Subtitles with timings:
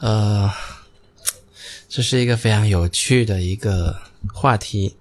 [0.00, 0.52] 呃，
[1.88, 3.96] 这是一个非常有趣的一个
[4.32, 4.94] 话题。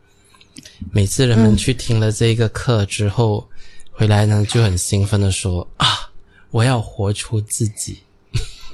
[0.91, 3.47] 每次人们去听了这个课之后，
[3.91, 6.09] 回来呢就很兴奋的说：“啊，
[6.49, 7.99] 我要活出自己。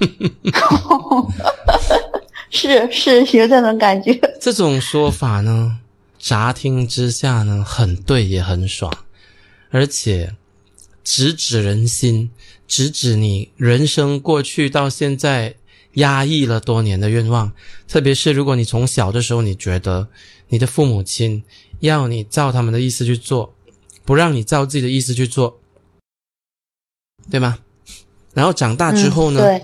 [2.50, 4.18] 是是有这种感觉。
[4.40, 5.78] ”这种说法呢，
[6.18, 8.90] 乍听之下呢，很对也很爽，
[9.70, 10.34] 而且
[11.02, 12.30] 直指人心，
[12.66, 15.54] 直指你人生过去到现在
[15.94, 17.52] 压抑了多年的愿望。
[17.88, 20.08] 特别是如果你从小的时候，你觉得
[20.48, 21.42] 你的父母亲
[21.80, 23.54] 要你照他们的意思去做，
[24.04, 25.60] 不让你照自己的意思去做，
[27.30, 27.58] 对吗？
[28.32, 29.62] 然后长大之后呢，嗯、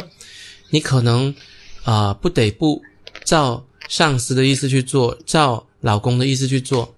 [0.71, 1.35] 你可能
[1.83, 2.83] 啊、呃不得不
[3.25, 6.95] 照上司的意思去做，照老公的意思去做，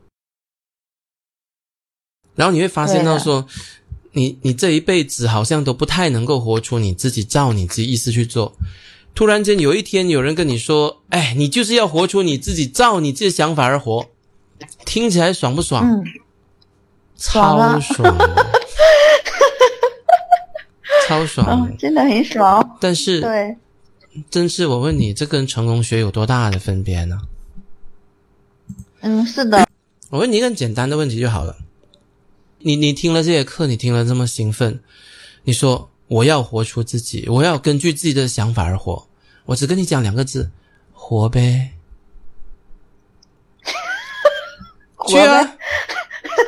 [2.35, 3.47] 然后你会发现到说，
[4.13, 8.55] 你你这一辈子好像都不太能够活出你自己照你自己意思去做。
[9.15, 14.09] 突然间有一天有人跟你说：“哎，你就是要活出你自己，照你自己的想法而活。”
[14.87, 15.85] 听起来爽不爽？
[15.85, 16.05] 嗯，
[17.17, 18.47] 爽超啊爽的，
[21.07, 22.79] 超爽真的很爽。
[22.81, 23.57] 但是，对，
[24.31, 27.19] 真是我问你，这跟成功学有多大的分别呢？
[29.01, 29.67] 嗯，是的，
[30.11, 31.57] 我问你一个很简单的问题就好了。
[32.59, 34.81] 你你听了这节课，你听了这么兴奋，
[35.43, 39.09] 你说我要活出自己，我要根据自己的想法而活。
[39.47, 40.51] 我只跟你讲两个字：
[40.93, 41.73] 活呗。
[45.09, 45.57] 去啊，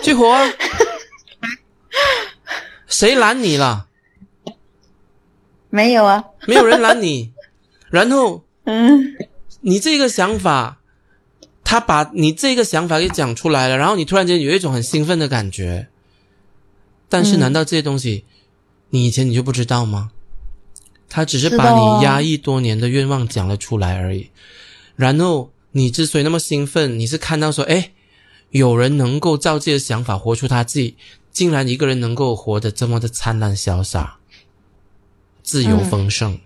[0.02, 0.52] 去活啊！
[2.86, 3.88] 谁拦你了？
[5.70, 6.24] 没有啊。
[6.46, 7.32] 没有人拦你。
[7.90, 9.16] 然后嗯
[9.62, 10.78] 你这个想法，
[11.64, 15.88] 他把你这个想法给讲出来了，然后你突然间有一种很兴奋的感觉。
[17.08, 18.24] 但是，嗯难道这些东西、
[18.94, 20.12] 你以前你就不知道吗？
[21.08, 24.30] 他只是把你压抑多年的愿望讲了出来而已。
[24.94, 27.90] 然后你之所以那么兴奋，你是看到说，哎，
[28.50, 30.96] 有人能够照自己的想法活出他自己，
[31.32, 34.18] 竟然一个人能够活得这么的灿烂潇洒、
[35.42, 36.38] 自由嗯丰盛。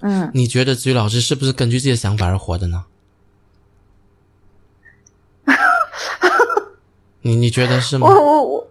[0.00, 2.86] 嗯，你觉得子瑜老师是不是根据自己的想法而活的呢？
[7.22, 8.14] 你你觉得是吗我？
[8.14, 8.68] 我我，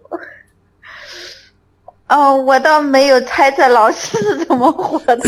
[2.08, 5.18] 哦，我倒没有猜测老师是怎么活的。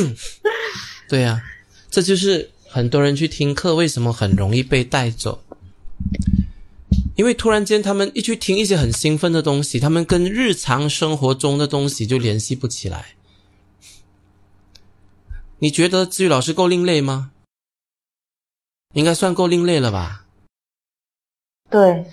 [1.08, 1.42] 对呀、
[1.90, 5.42] 这就是很多人去听课为什么很容易被带走，
[7.16, 13.14] 因为突然间他们一去听一些很兴奋的东西，他们跟日常生活中的东西就联系不起来。
[15.58, 17.32] 你觉得子瑜老师够另类吗？
[18.94, 20.24] 应该算够另类了吧？
[21.70, 22.04] 对，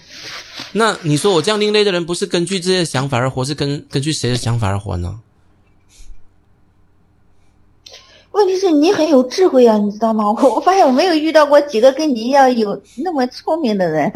[0.73, 5.21] 那你说我这样另类的人，不是根据这些想法而活，是根根据谁的想法而活呢？
[8.31, 10.25] 问题是你很有智慧啊，你知道吗？
[10.25, 14.11] 我 我发现我没有遇到过几个跟你一样有那么聪明的人。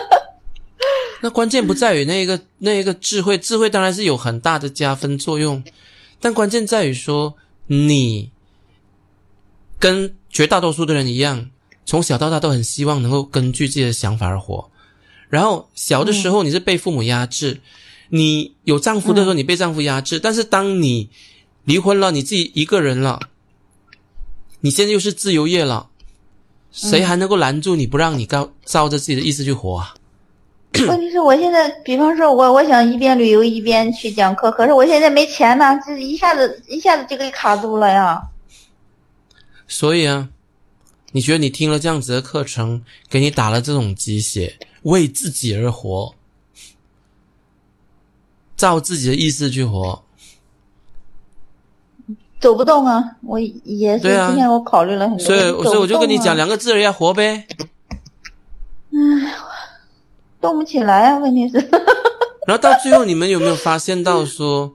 [1.20, 5.62] 那关键不在于那个那一个智慧，智慧当然是有很大的加分作用，
[6.18, 7.34] 但关键在于说
[7.66, 8.30] 你
[9.78, 11.50] 跟绝大多数的人一样，
[11.86, 14.70] 从小到大都很希望能够根据自己的想法而活。
[15.28, 17.60] 然后小的时候你是被父母压制，
[18.08, 21.10] 你有丈夫的时候你被丈夫压制，但是当你
[21.64, 23.20] 离婚了，你自己一个人了，
[24.60, 25.88] 你现在又是自由业了，
[26.70, 29.94] 谁还能够拦住你不让你照照着自己的意思去活啊？
[30.88, 38.20] 问题是我现在，比方说我我想一边旅游一边去讲课，可是我现在没钱呢，这一下子一下子就给卡住了呀。
[39.68, 40.28] 所以啊，
[41.14, 46.12] 你觉得你听了这样子的课程，给你打了这种鸡血，为自己而活，
[48.56, 50.02] 照自己的意思去活，
[52.40, 57.46] 走不动啊，我也是今天我考虑了很多，所以所以我就跟你讲两个字而已啊，活呗。
[60.40, 61.58] 动不起来啊，问题是，
[62.44, 64.74] 然后到最后，你们有没有发现到说，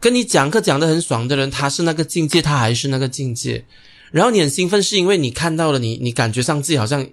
[0.00, 3.66] 跟你讲课讲的很爽的人，他是那个境界，他还是那个境界。
[4.10, 7.06] 然后你很兴奋，是因为你看到了你，你感觉上自己好像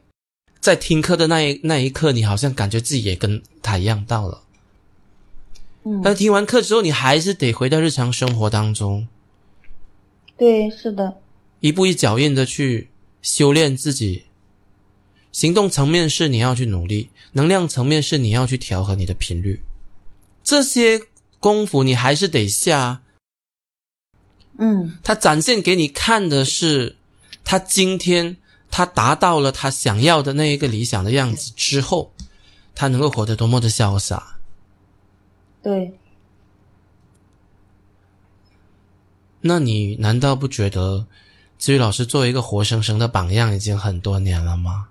[0.59, 4.41] 在听课的那一那一刻，你好像感觉自己也跟他一样到了。
[5.83, 9.07] 嗯，但听完课之后，你还是得回到日常生活当中，
[10.37, 11.17] 对，是的，
[11.59, 12.89] 一步一脚印的去
[13.21, 14.23] 修炼自己。
[15.31, 19.61] 行动层面是你要去努力，能量层面是你要去调和你的频率，
[20.43, 21.01] 这些
[21.41, 23.01] 功夫你还是得下。
[24.57, 26.95] 嗯他展现给你看的是，
[27.43, 28.37] 他今天
[28.71, 32.13] 他达到了他想要的那一个理想的样子之后，
[32.73, 34.37] 他能够活得多么的潇洒。
[35.61, 35.97] 对，
[39.41, 41.05] 那你难道不觉得
[41.57, 44.87] 子宇老师作为一个活生生的榜样已经很多年了吗？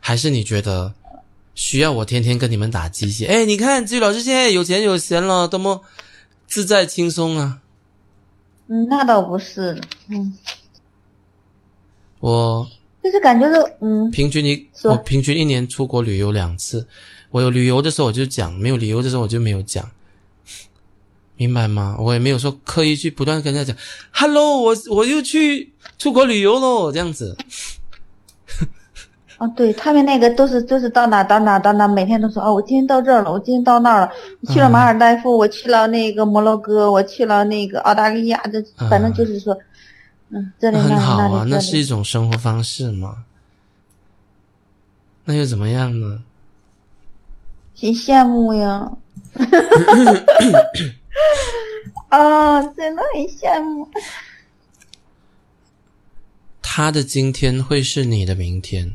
[0.00, 0.94] 还是你觉得
[1.54, 3.26] 需要我天天跟你们打鸡血？
[3.26, 5.82] 哎，你看子宇老师现在有钱有闲了，多么
[6.46, 7.60] 自在轻松啊！
[8.68, 10.32] 嗯，那倒不是，嗯，
[12.20, 12.68] 我
[13.02, 16.86] 就是感觉是，嗯，平均一我平均一年出国旅游两次，
[17.30, 19.90] 我有旅游的时候我就讲，没有旅游的时候我就没有讲，
[21.36, 21.96] 明白吗？
[21.98, 23.82] 我也没有说刻意去不断跟人家讲
[24.12, 27.36] ，Hello，我我又去出国旅游喽，这样子。
[29.38, 39.56] 哦，对他们那个都是都是到哪到哪到哪，每天都说哦，我今天到这儿了，我今天到那儿了，我去了马尔代夫，我去了那个摩洛哥，我去了那个澳大利亚，这反正就是说，
[40.30, 43.24] 嗯，这里很好啊，那是一，种生活方式嘛。
[45.24, 46.22] 那又怎么样呢？
[47.76, 48.90] 挺羡慕呀。
[52.08, 53.88] 啊，真的很羡慕。
[56.60, 58.94] 他的今天会是你的明天。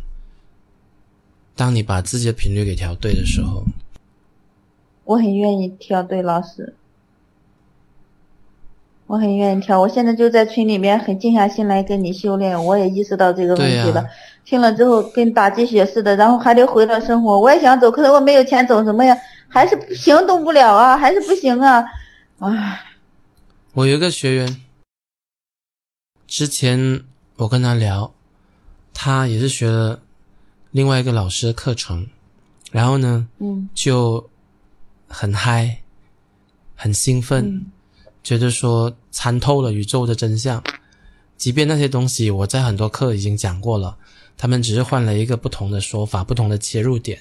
[1.56, 3.64] 当你把自己的频率给调对的时候，
[5.06, 6.76] 我很愿意调，对老师，
[9.08, 9.82] 我很愿意调。
[9.82, 14.06] 我现在就在群里面很静下心来跟你修炼，我也意识到这个问、题了。
[14.46, 17.40] 听了之后跟打鸡血似的，然后还得回到生活。
[17.40, 19.18] 我也想走，可是我没有钱，走什么呀？
[19.48, 21.86] 还是行动不了啊，还是不行啊！
[22.40, 22.82] 唉，
[23.74, 24.62] 我有一个学员，
[26.26, 27.04] 之前
[27.36, 28.12] 我跟他聊，
[28.94, 30.02] 他也是学了
[30.74, 32.06] 另外一个老师的课程，
[32.72, 33.70] 然后呢嗯。
[33.74, 34.30] 就
[35.08, 35.82] 很嗨，
[36.76, 37.66] 很兴奋，嗯。
[38.24, 40.62] 觉得说参透了宇宙的真相。
[41.38, 43.96] 即便那些东西我在很多课已经讲过了，
[44.38, 47.20] 他们只是换了一个不同的说法、不同的切入点。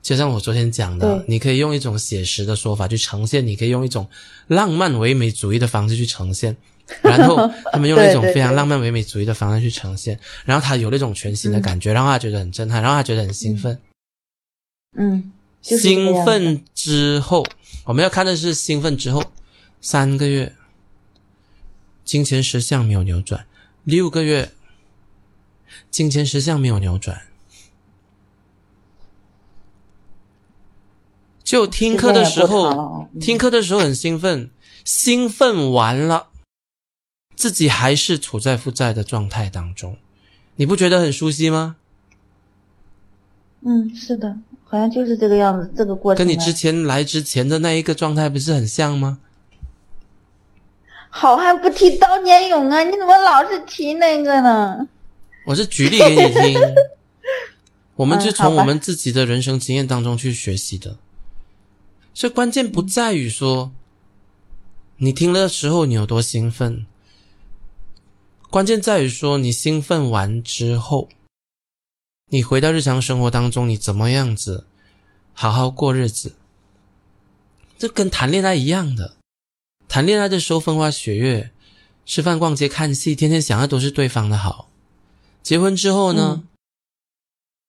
[0.00, 4.08] 就像我昨天讲的，你可以用一种写实的说法去呈现，你可以用一种
[4.46, 6.56] 浪漫唯美主义的方式去呈现，
[7.00, 13.80] 然后他们用了一种非常浪漫唯美主义的方式去呈现，然后他有那种全新的感觉，让他觉得很震撼，让他觉得很兴奋。
[14.96, 15.32] 嗯，
[15.62, 17.46] 兴奋之后，
[17.84, 19.24] 我们要看的是兴奋之后
[19.80, 20.54] 三个月，
[22.04, 23.46] 金钱实相没有扭转；
[23.84, 24.50] 六个月，
[25.90, 27.22] 金钱实相没有扭转。
[31.42, 34.50] 就听课的时候哦，听课的时候很兴奋，
[34.84, 36.28] 兴奋完了，
[37.42, 39.96] 自己还是处在负债的状态当中，
[40.54, 41.74] 你不觉得很熟悉吗？
[43.62, 46.18] 嗯，是的，好像就是这个样子，这个过程啊。
[46.24, 49.18] 跟你之前来之前的那一个状态不是很像吗？
[51.10, 52.84] 好汉不提当年勇啊！
[52.84, 54.88] 你怎么老是提那个呢？
[55.44, 56.60] 我是举例给你听，
[57.96, 60.96] 我们就从我们自己的人生经验当中去学习的。
[62.14, 63.72] 所以关键不在于说
[64.98, 66.86] 你听了的时候你有多兴奋，
[68.52, 71.08] 关键在于说你兴奋完之后，
[72.28, 74.66] 你回到日常生活当中，你怎么样子
[75.32, 76.34] 好好过日子。
[77.78, 79.16] 这跟谈恋爱一样的，
[79.88, 81.50] 谈恋爱的时候风花雪月，
[82.04, 84.68] 吃饭、逛街、看戏，天天想的都是对方的好。
[85.42, 86.48] 结婚之后呢，嗯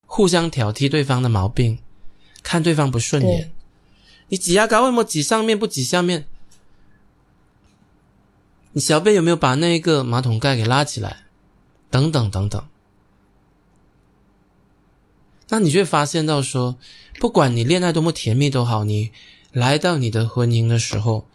[0.06, 1.80] 互相挑剔对方的毛病，
[2.44, 3.54] 看对方不顺眼。
[4.28, 6.28] 你挤牙膏为什么挤上面不挤下面？
[8.74, 11.24] 你小便有没有把那个马桶盖给拉起来？
[11.90, 12.68] 等等等等。
[15.50, 16.78] 那你就会发现到说，
[17.20, 19.12] 不管你恋爱多么甜蜜都好，你
[19.52, 21.28] 来到你的婚姻的时候，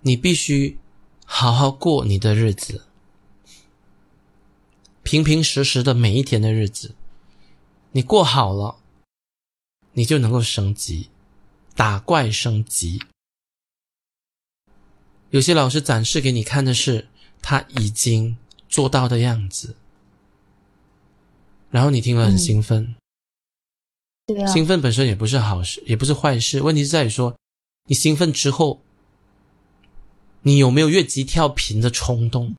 [0.00, 0.78] 你必须
[1.26, 2.86] 好好过你的日子。
[5.02, 6.94] 平平实实的每一天的日子，
[7.92, 8.76] 你过好了，
[9.92, 11.10] 你就能够升级，
[11.74, 13.02] 打怪升级。
[15.36, 17.08] 有些老师展示给你看的是
[17.42, 18.38] 他已经
[18.70, 19.76] 做到的样子，
[21.70, 22.96] 然后你听了很兴奋。
[24.24, 26.62] 对啊，兴奋本身也不是好事，也不是坏事。
[26.62, 27.36] 问题是在于说，
[27.84, 28.80] 你兴奋之后，
[30.40, 32.56] 你有没有越级跳频的冲动？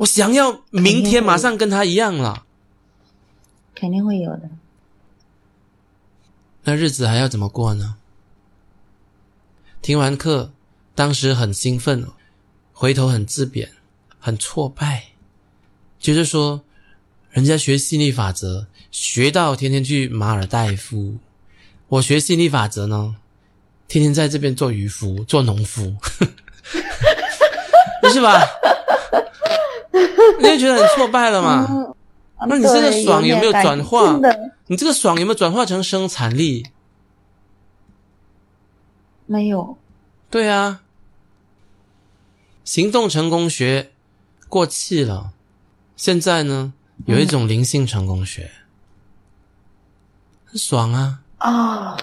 [0.00, 2.44] 我想要明天马上跟他一样了，
[3.74, 4.50] 肯定会有的。
[6.64, 7.96] 那日子还要怎么过呢？
[9.80, 10.52] 听完课，
[10.96, 12.04] 当时很兴奋，
[12.72, 13.68] 回头很自贬，
[14.18, 15.04] 很挫败，
[16.00, 16.62] 觉得说，
[17.30, 21.18] 人家学吸引力法则，学到天天去马尔代夫，
[21.88, 23.16] 我学吸引力法则呢，
[23.86, 25.94] 天天在这边做渔夫、做农夫，
[28.00, 28.40] 不 是吧？
[30.38, 31.66] 你就觉得很挫败了嘛？
[31.70, 31.94] 嗯，
[32.48, 34.18] 那你这个爽有没有转化
[34.66, 36.66] 你这个爽有没有转化成生产力？
[39.26, 39.76] 没有。
[40.28, 40.82] 对啊，
[42.66, 43.92] 行动成功学
[44.48, 45.32] 过气了，
[45.96, 46.74] 现在呢
[47.06, 48.50] 有一种灵性成功学，
[50.44, 51.22] 很爽啊！
[51.38, 51.96] 啊，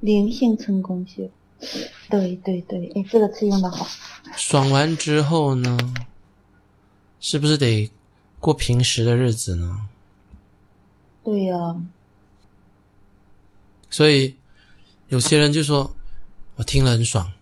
[0.00, 1.30] 灵性成功学，
[2.10, 3.86] 对对对，哎，这个词用的好。
[4.36, 5.78] 爽完之后呢，
[7.20, 7.88] 是不是得
[8.40, 9.88] 过平时的日子呢？
[11.22, 11.76] 对呀、
[13.88, 14.34] 所以
[15.06, 15.94] 有些人就说，
[16.56, 17.32] 我听了很爽，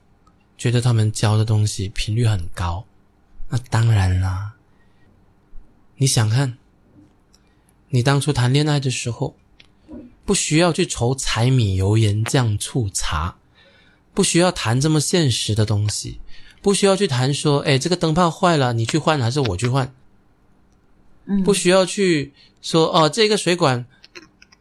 [0.62, 2.85] 觉得他们教的东西频率很高。
[3.49, 4.52] 那当然啦，
[5.97, 6.57] 你想看，
[7.88, 9.35] 你当初谈恋爱的时候，
[10.25, 13.38] 不需要去愁柴米油盐酱醋茶，
[14.14, 16.21] 不需要谈这么现实的东西，
[16.62, 19.92] 不需要去谈说，哎，这个灯泡坏了，你去换还是我去换？
[21.25, 23.85] 嗯，不需要去说哦，这个水管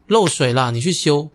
[0.08, 1.30] 漏水了，你去修，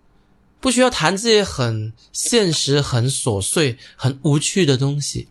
[0.59, 5.27] 不需要谈这些很现实、很琐碎、很无趣的东西，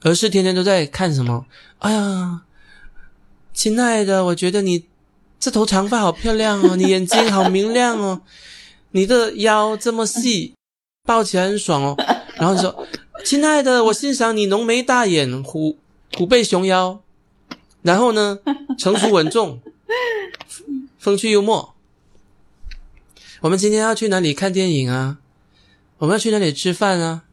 [0.00, 1.46] 而是天天都在看什么？
[1.80, 2.42] 哎呀，
[3.52, 4.86] 亲爱的，我觉得你
[5.40, 8.22] 这头长发好漂亮哦，你眼睛好明亮哦，
[8.92, 10.54] 你的腰这么细，
[11.04, 11.96] 抱起来很爽哦。
[12.36, 12.86] 然后你说，
[13.24, 15.76] 亲爱的，我欣赏你浓眉大眼、虎
[16.16, 17.00] 虎背熊腰。
[17.82, 18.40] 然后呢，
[18.76, 19.60] 成熟稳重，
[20.98, 21.74] 风趣幽默。
[23.40, 25.18] 我们今天要去哪里看电影啊？
[25.98, 27.24] 我们要去哪里吃饭啊？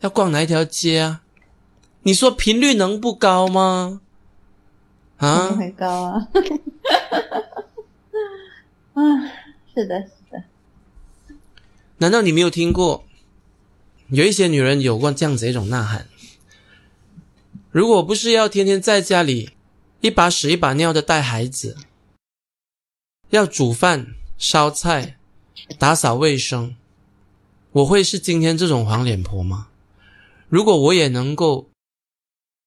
[0.00, 1.22] 要逛哪一条街啊？
[2.02, 4.00] 你说频率能不高吗？
[5.18, 6.28] 啊肯定，会高啊。
[8.94, 9.30] 嗯，
[9.74, 10.42] 是的，是的，
[11.98, 13.04] 难道你没有听过？
[14.08, 16.06] 有一些女人有过这样子一种呐喊：
[17.70, 19.50] 如果不是要天天在家里
[20.00, 21.76] 一把屎一把尿的带孩子，
[23.30, 25.16] 要煮饭、烧菜、
[25.78, 26.76] 打扫卫生，
[27.72, 29.68] 我会是今天这种黄脸婆吗？
[30.48, 31.68] 如果我也能够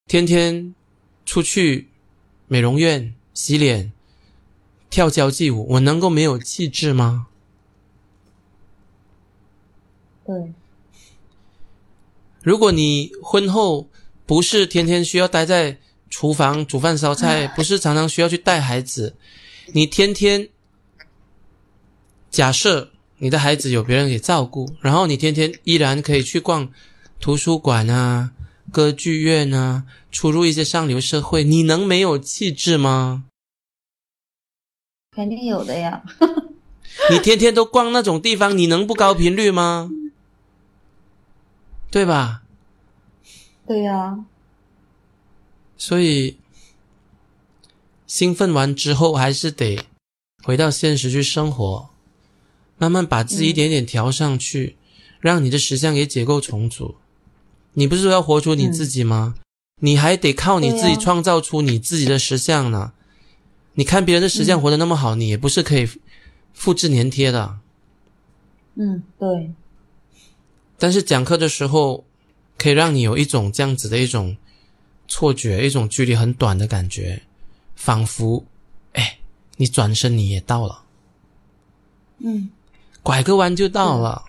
[0.05, 0.73] 天天
[1.25, 1.89] 出去
[2.47, 3.91] 美容院洗脸、
[4.89, 7.27] 跳交际舞，我能够没有气质吗？
[10.25, 10.53] 对，
[12.41, 13.87] 如果你婚后
[14.25, 15.77] 不是天天需要待在
[16.09, 19.15] 厨房煮饭烧菜， 不是常常需要去带孩子，
[19.73, 20.49] 你天天
[22.35, 26.69] 假设你的孩子有别人给照顾，然后你天天依然可以去逛
[27.17, 28.33] 图书馆啊、
[28.73, 33.23] 歌剧院啊，出入一些上流社会，你能没有气质吗？
[35.11, 36.03] 肯定有的呀。
[37.09, 39.89] 你天天都逛那种地方，你能不高频率吗？
[41.89, 42.41] 对吧？
[43.65, 44.25] 对呀、
[45.77, 46.37] 所以
[48.05, 49.79] 兴奋完之后，还是得
[50.43, 51.89] 回到现实去生活，
[52.77, 54.75] 慢慢把自己一点点调上去，
[55.19, 56.95] 让你的实相也解构重组。
[57.73, 59.35] 你不是说要活出你自己吗？
[59.81, 62.93] 你还得靠你自己创造出你自己的实相呢。
[63.73, 65.85] 你看别人的实相活得那么好，你也不是可以
[66.53, 67.59] 复制粘贴的。
[68.75, 69.51] 嗯，对，
[70.77, 72.05] 但是讲课的时候，
[72.57, 74.37] 可以让你有一种这样子的一种
[75.07, 77.23] 错觉，一种距离很短的感觉，
[77.77, 78.45] 仿佛，
[78.93, 79.19] 哎，
[79.57, 80.83] 你转身你也到了，
[82.19, 82.49] 嗯，
[83.05, 84.23] 拐个弯就到了。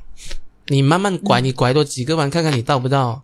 [0.67, 3.23] 你慢慢拐，你拐多几个弯，看看你到不到。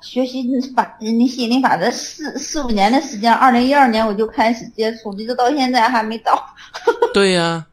[0.00, 0.44] 学习
[0.76, 6.54] 法，你心理法则四四五年的时间，二零一二年我就开始接触，一直到现在还没到。
[7.12, 7.66] 对呀、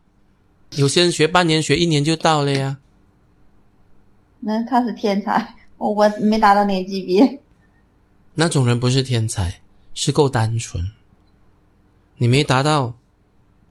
[0.72, 2.78] 有些人学半年、学一年就到了呀。
[4.42, 7.40] 那他是天才，我我没达到那个级别。
[8.34, 9.60] 那种人不是天才，
[9.94, 10.84] 是够单纯。
[12.18, 12.96] 你没达到，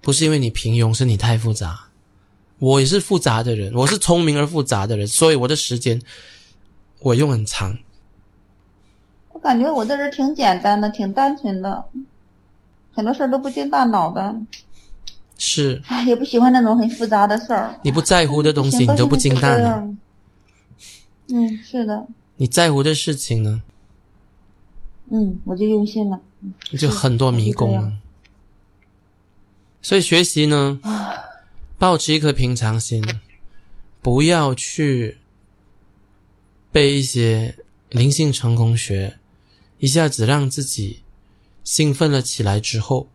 [0.00, 1.87] 不是因为你平庸，是你太复杂。
[2.58, 6.00] 我也是复杂的人，我是聪明而复杂的人，所以我的时间
[7.00, 7.78] 我用很长。
[9.32, 11.84] 我感觉我这人挺简单的，挺单纯的，
[12.92, 14.34] 很多事儿都不经大脑的。
[15.40, 17.78] 是哎，也不喜欢那种很复杂的事儿。
[17.84, 19.94] 你不在乎的东西，你都不经大脑；
[21.28, 23.62] 嗯，是的，你在乎的事情呢，
[25.10, 26.20] 嗯，我就用心了。
[26.76, 27.92] 就很多迷宫了。
[29.80, 30.80] 所以学习呢，
[31.78, 33.04] 保持一颗平常心，
[34.02, 35.18] 不要去
[36.72, 37.56] 被一些
[37.88, 39.18] 灵性成功学
[39.78, 41.02] 一下子让自己
[41.62, 43.06] 兴奋了起来之后，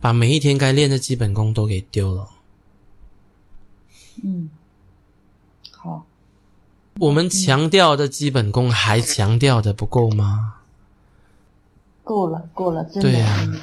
[0.00, 2.30] 把每一天该练的基本功都给丢了。
[4.24, 4.48] 嗯，
[5.70, 6.06] 好，
[7.00, 10.54] 我们强调的基本功还强调的不够吗？
[12.02, 13.02] 够了，够了，真的。
[13.02, 13.60] 对呀嗯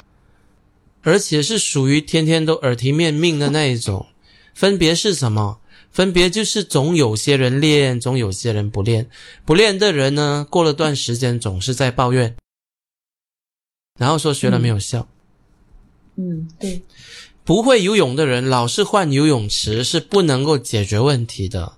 [1.02, 4.06] 而且是属于天天都耳提面命的那一种。
[4.58, 5.60] 分别是什么？
[5.92, 9.08] 分别就是总有些人练，总有些人不练。
[9.44, 12.34] 不练的人呢，过了段时间总是在抱怨，
[14.00, 15.06] 然后说学了没有效。
[16.16, 16.82] 嗯，对，
[17.44, 21.74] 不会游泳的人老是换游泳池是不能够解决问题的。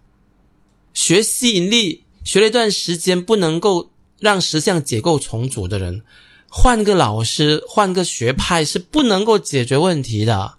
[0.94, 6.02] 学吸引力学了一段时间不能够让实相结构重组的人，
[6.48, 10.54] 换个老师换个学派是不能够解决问题的。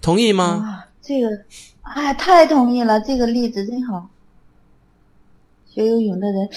[0.00, 0.44] 同意吗？
[0.44, 1.44] 啊，这个，
[1.82, 4.08] 哎，太同意了，这个例子真好。
[5.66, 6.48] 学游泳的人，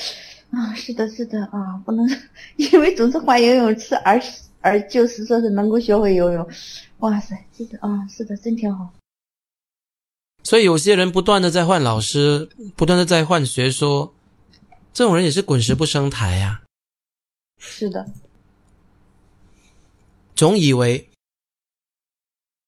[0.51, 2.07] 啊，是的，是的，啊，不能
[2.57, 4.21] 因为总是换游泳池而
[4.62, 6.47] 而就是说是能够学会游泳。
[7.00, 8.93] 哇塞，这个啊，是的，真挺好。
[10.43, 14.13] 所以有些人不断的在换老师，不断的在换学说，
[14.93, 16.62] 这种人也是滚石不生台呀、
[17.59, 18.05] 是的，
[20.35, 21.09] 总以为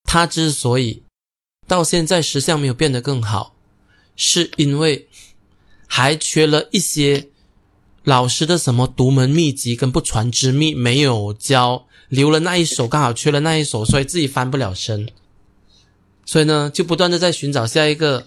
[0.06, 1.02] 他之所以
[1.66, 3.54] 到现在实相没有变得更好，
[4.14, 5.08] 是因为
[5.86, 7.28] 还缺了一些
[8.04, 15.08] 老师的什么独门秘籍跟不传之秘没有教，留了那一手，刚好缺了那一手，所以自己翻不了身。
[16.24, 18.26] 所以呢，就不断的在寻找下一个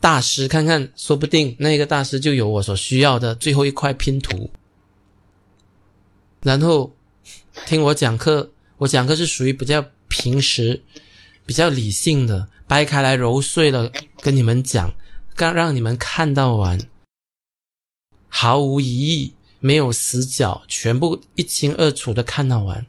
[0.00, 4.50] 大师，看看说不定那个大师就有我所需要的最后一块拼图。
[6.42, 6.94] 然后
[7.66, 10.82] 听我讲课，我讲课是属于比较平时、
[11.46, 14.90] 比较理性的，掰开来揉碎了跟你们讲，
[15.36, 16.80] 刚让你们看到完，
[18.28, 22.84] 毫无疑义，没有死角，全部一清二楚的看到完。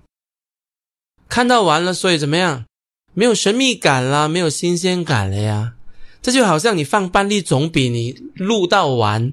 [1.30, 2.66] 看到完了，所以怎么样？
[3.14, 5.76] 没有神秘感啦，没有新鲜感了呀。
[6.22, 9.32] 这就好像你放半粒总比你录到完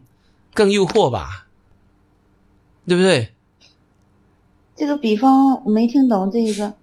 [0.52, 1.48] 更诱惑吧，
[2.86, 3.32] 对不对？
[4.76, 6.74] 这个比方我没听懂这一个。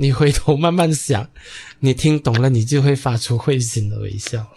[0.00, 1.30] 你回头慢慢想，
[1.80, 4.50] 你听懂了，你就会发出会心的微笑。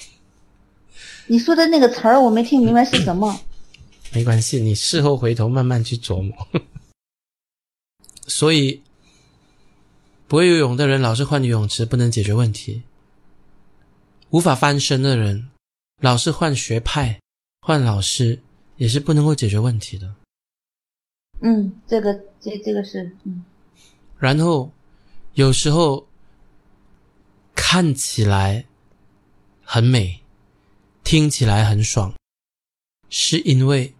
[1.27, 3.41] 你说的那个词儿我没听明白是什么。
[4.15, 6.47] 没关系，你事后回头慢慢去琢磨。
[8.25, 8.81] 所以，
[10.29, 12.81] 不会游泳的人老是换游泳池，不能解决问题；
[14.29, 15.49] 无法翻身的人，
[15.99, 17.19] 老是换学派、
[17.59, 18.39] 换老师，
[18.77, 20.15] 也是不能够解决问题的。
[21.41, 23.43] 嗯，这个这这个是嗯
[24.17, 24.71] 然后，
[25.33, 26.07] 有时候
[27.55, 28.65] 看起来
[29.63, 30.21] 很美，
[31.03, 32.13] 听起来很爽，
[33.09, 33.95] 是因为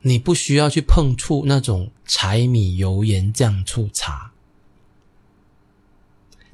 [0.00, 4.32] 你不需要去碰触那种柴米油盐酱醋茶，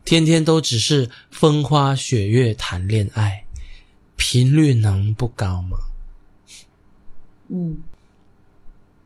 [0.04, 3.44] 天天都只是风花雪月谈恋爱，
[4.16, 5.78] 频率能不高吗？
[7.46, 7.80] 嗯，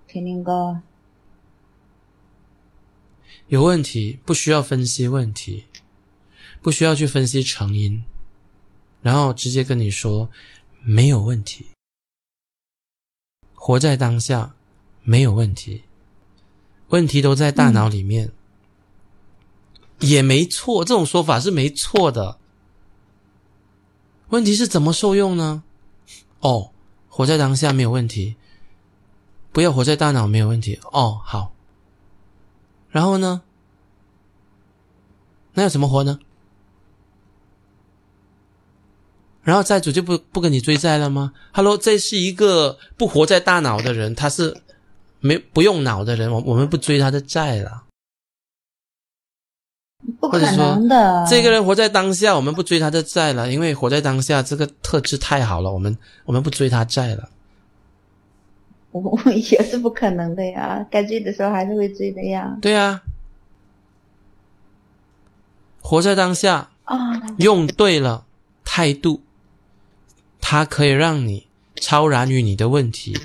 [0.08, 0.80] 肯定高。
[3.52, 5.66] 有问题不需要分析问题，
[6.62, 8.02] 不需要去分析成因，
[9.02, 10.30] 然后直接跟你说
[10.80, 11.66] 没有问题，
[13.52, 14.54] 活在当下
[15.02, 15.82] 没有问题，
[16.88, 18.32] 问题都在大脑里面，
[20.00, 22.38] 也没错，这种说法是没错的。
[24.30, 25.62] 问题是怎么受用呢？
[26.40, 26.70] 哦，
[27.06, 28.36] 活在当下没有问题，
[29.52, 30.80] 不要活在大脑没有问题。
[30.84, 31.52] 哦，好。
[32.92, 33.42] 然后呢？
[35.54, 36.18] 那要怎么活呢？
[39.42, 44.56] 然后债主就不不跟你追债了吗？Hello，这是一个不活在大脑的人，他是
[45.18, 47.84] 没不用脑的人，我我们不追他的债了。
[50.20, 51.26] 不可或者说能的。
[51.28, 57.28] 这个人活在当下，我们不追他的债了，因为活在当下这个特质太好了，我们我们不追他债了。
[58.92, 62.56] 我 我也是不可能的呀，该追的时候还是会追的呀。
[62.60, 63.02] 对啊，
[65.80, 66.96] 活在当下，啊，
[67.38, 68.26] 用对了
[68.64, 69.22] 态度，
[70.40, 73.18] 它可以让你超然于你的问题，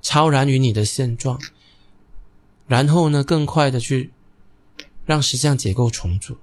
[0.00, 1.40] 超然于你的现状，
[2.68, 4.12] 然后呢，更快的去
[5.04, 6.38] 让实相结构重组。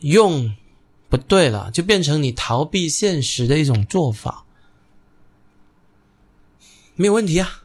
[0.00, 0.54] 用
[1.10, 4.44] 不对了，就变成你逃避现实的一种做法，
[6.94, 7.59] 没有问题啊。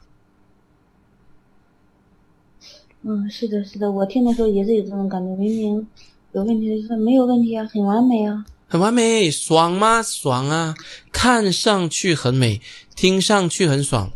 [3.07, 5.87] 嗯，是的，是的，我听的时候也是有这种感觉，明明
[6.31, 8.43] 有问题的时候没有问题啊，很完美啊。
[8.67, 10.01] 很完美，爽吗？
[10.01, 10.73] 爽啊！
[11.11, 12.59] 看上去很美，
[12.95, 14.11] 听上去很爽。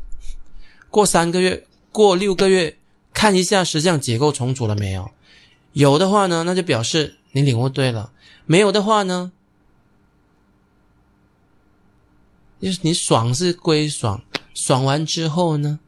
[0.89, 2.77] 过三个月，过六个月，
[3.13, 5.11] 看一下实际上结构重组了没有？
[5.73, 8.11] 有的话呢，那就表示你领悟对了；
[8.47, 9.31] 没有的话呢，
[12.59, 14.23] 就是你爽是归爽，
[14.55, 15.79] 爽完之后呢，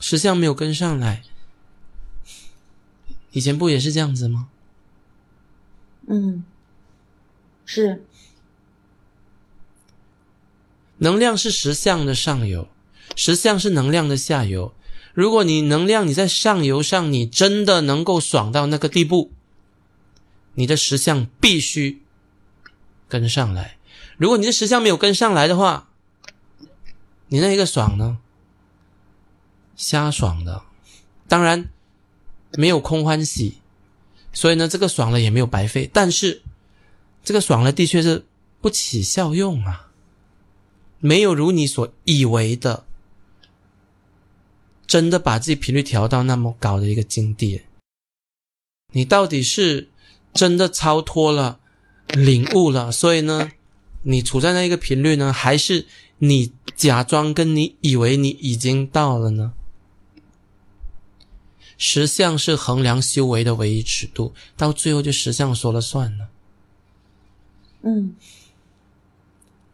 [0.00, 1.22] 实际上没有跟上来。
[3.34, 4.48] 以前不也是这样子吗？
[6.06, 6.44] 嗯，
[7.64, 8.04] 是，
[10.98, 12.68] 能量是实相的上游，
[13.16, 14.72] 实相是能量的下游。
[15.14, 19.32] 如果你能量你在上游上，你真的能够爽到那个地步，
[20.54, 22.02] 你的实相必须
[23.08, 23.76] 跟上来。
[24.16, 25.88] 如果你的实相没有跟上来的话，
[27.28, 28.18] 你那一个爽呢？
[29.74, 30.62] 瞎爽的，
[31.26, 31.68] 当然
[32.56, 33.54] 没有空欢喜，
[34.32, 35.88] 所以呢，这个爽了也没有白费。
[35.92, 36.42] 但是
[37.22, 38.24] 这个爽了的确是
[38.60, 39.90] 不起效用啊，
[41.00, 42.84] 没有如你所以为的，
[44.86, 47.62] 真的把自己频率调到那么高的一个境地。
[48.92, 49.88] 你到底是
[50.32, 51.58] 真的超脱了、
[52.08, 53.50] 领悟了，所以呢，
[54.02, 55.86] 你处在那一个频率呢，还是
[56.18, 59.52] 你假装跟你以为你已经到了呢？
[61.76, 66.28] 实相是衡量修为的唯一尺度，到最后就实相说了算了。
[67.82, 68.14] 嗯，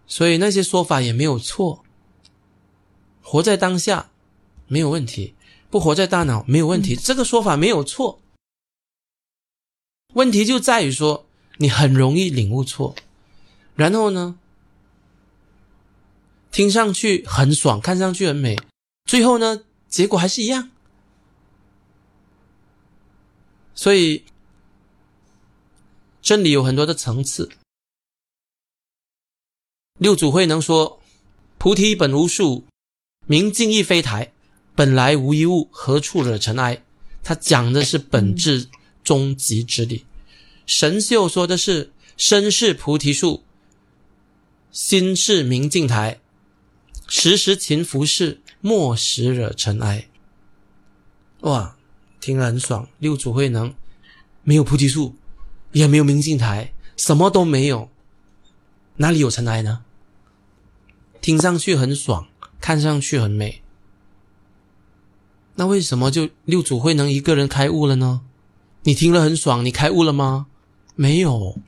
[0.06, 1.84] 所以那些说法也没有错，
[3.22, 4.10] 活在当下
[4.66, 5.34] 没有问题，
[5.70, 8.20] 不活在大脑没有问题，这个说法没有错。
[10.14, 11.26] 问题就在于说
[11.58, 12.96] 你很容易领悟错，
[13.76, 14.36] 然后呢，
[16.50, 18.58] 听上去很爽，看上去很美，
[19.04, 20.70] 最后呢，结果还是一样。
[23.74, 24.24] 所以，
[26.20, 27.50] 真理有很多的层次。
[29.98, 31.00] 六祖慧能说
[31.58, 32.64] ：“菩提本无树，
[33.26, 34.32] 明镜亦非台，
[34.74, 36.82] 本来无一物，何处惹尘埃？”
[37.22, 38.68] 他讲的是本质
[39.04, 40.06] 终极之理。
[40.66, 43.44] 神秀说的是：“身是菩提树，
[44.70, 46.20] 心是明镜台，
[47.06, 50.08] 时时勤拂拭，莫使惹尘埃。”
[51.40, 51.76] 哇！
[52.20, 53.74] 听了很爽，六祖慧能
[54.42, 55.14] 没有菩提树，
[55.72, 57.88] 也没有明镜台，什么都没有，
[58.96, 59.84] 哪里有尘埃呢？
[61.20, 62.28] 听上去很爽，
[62.60, 63.62] 看上去很美，
[65.56, 68.22] 那为什么就六祖慧能一个人开悟了呢？
[68.84, 70.46] 你听了很爽，你开悟了吗？
[70.94, 71.58] 没有，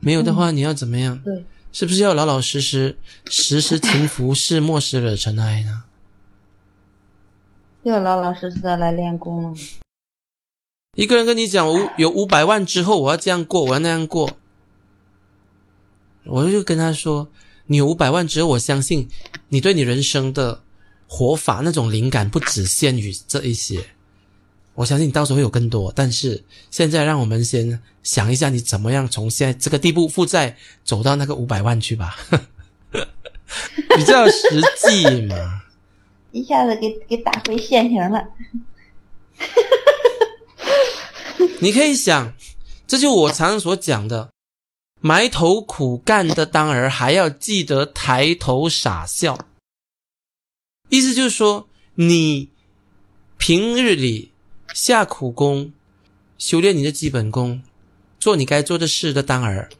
[0.00, 1.18] 没有的话，你要怎么样？
[1.22, 5.84] 对，是不是要老老实实、时时勤拂 拭，莫使惹尘埃呢？
[7.84, 9.54] 要老老实实的来练功了。
[10.96, 14.30] 一个人跟你讲，我有五百万之后，我要这样过，我要那样过，
[16.24, 17.28] 我就跟他说，
[17.66, 19.08] 你有五百万之后，我相信
[19.48, 20.62] 你对你人生的
[21.06, 23.84] 活法那种灵感不只限于这一些，
[24.74, 25.92] 我相信你到时候会有更多。
[25.94, 32.16] 但是现在，让我们先想一下，你怎么样从现在这个地步负债走到那个五百万去吧，
[33.94, 35.63] 比较实际嘛。
[36.34, 38.26] 一下子给给打回现形了。
[41.60, 42.34] 你可以想，
[42.88, 44.32] 这就我常常所讲的，
[45.00, 49.46] 埋头苦干的当儿，还要记得抬头傻笑。
[50.88, 52.50] 意思就是说，你
[53.38, 54.32] 平日里
[54.74, 55.72] 下苦功，
[56.36, 57.62] 修炼你的基本功，
[58.18, 59.70] 做你该做的事的当儿，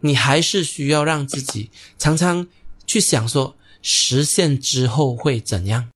[0.00, 2.48] 你还是需要让自己常常
[2.86, 3.54] 去想说。
[3.82, 5.90] 实现之后会怎样？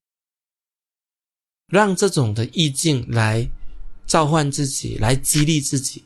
[1.66, 3.49] 让这种的意境来
[4.07, 6.05] 召唤自己，来激励自己，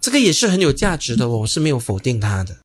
[0.00, 1.28] 这个也是很有价值的。
[1.28, 2.58] 我是没有否定它的。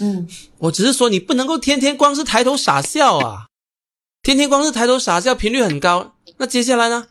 [0.00, 3.48] 嗯，我只是说你不能够天天光是抬头傻笑啊，
[4.22, 6.14] 天天光是抬头傻笑，频率很高。
[6.36, 7.08] 那接下来呢？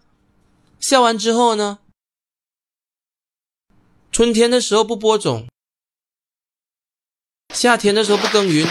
[0.80, 1.80] 笑完之后呢？
[4.12, 5.48] 春天的时候不播种，
[7.54, 8.68] 夏天的时候不耕耘。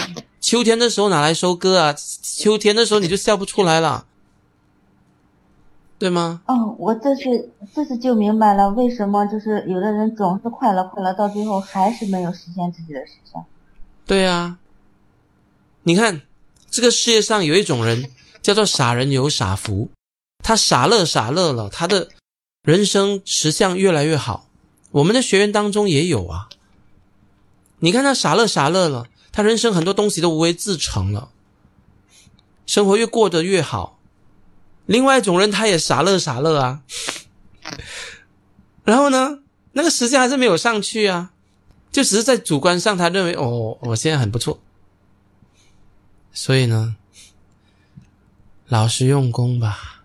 [0.47, 1.93] 秋天的时候哪来收割啊？
[2.21, 4.05] 秋天的时候你就笑不出来了，
[5.99, 6.41] 对吗？
[6.45, 13.43] 哦，我这是这是就明白了，为什么就是有的人总是快乐快乐，到最后还是没有实现自己的实相。
[14.05, 14.57] 对啊，
[15.83, 16.21] 你看
[16.71, 18.09] 这个世界上有一种人
[18.41, 19.89] 叫做傻人有傻福，
[20.41, 22.07] 他傻乐傻乐了，他的
[22.63, 24.47] 人生实相越来越好。
[24.91, 26.47] 我们的学员当中也有啊，
[27.79, 29.07] 你看他傻乐傻乐了。
[29.37, 31.29] 他人生很多东西都无为自成了，
[32.65, 33.99] 生活越过得越好。
[34.87, 36.81] 另外一种人，他也傻乐傻乐啊，
[38.83, 41.33] 然后呢，那个实际还是没有上去啊，
[41.91, 44.59] 就只是在主观上他认为哦，我现在很不错。
[46.33, 46.95] 所以呢，
[48.65, 50.01] 老实用功吧，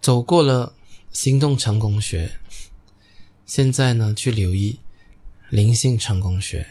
[0.00, 0.74] 走过了
[1.12, 2.40] 行动成功学，
[3.46, 4.80] 现在呢，去留意
[5.48, 6.66] 灵性成功学。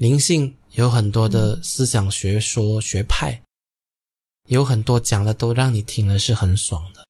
[0.00, 3.42] 灵性有很多的思想学说学派，
[4.48, 7.06] 有很多讲的都让你听了是很爽的，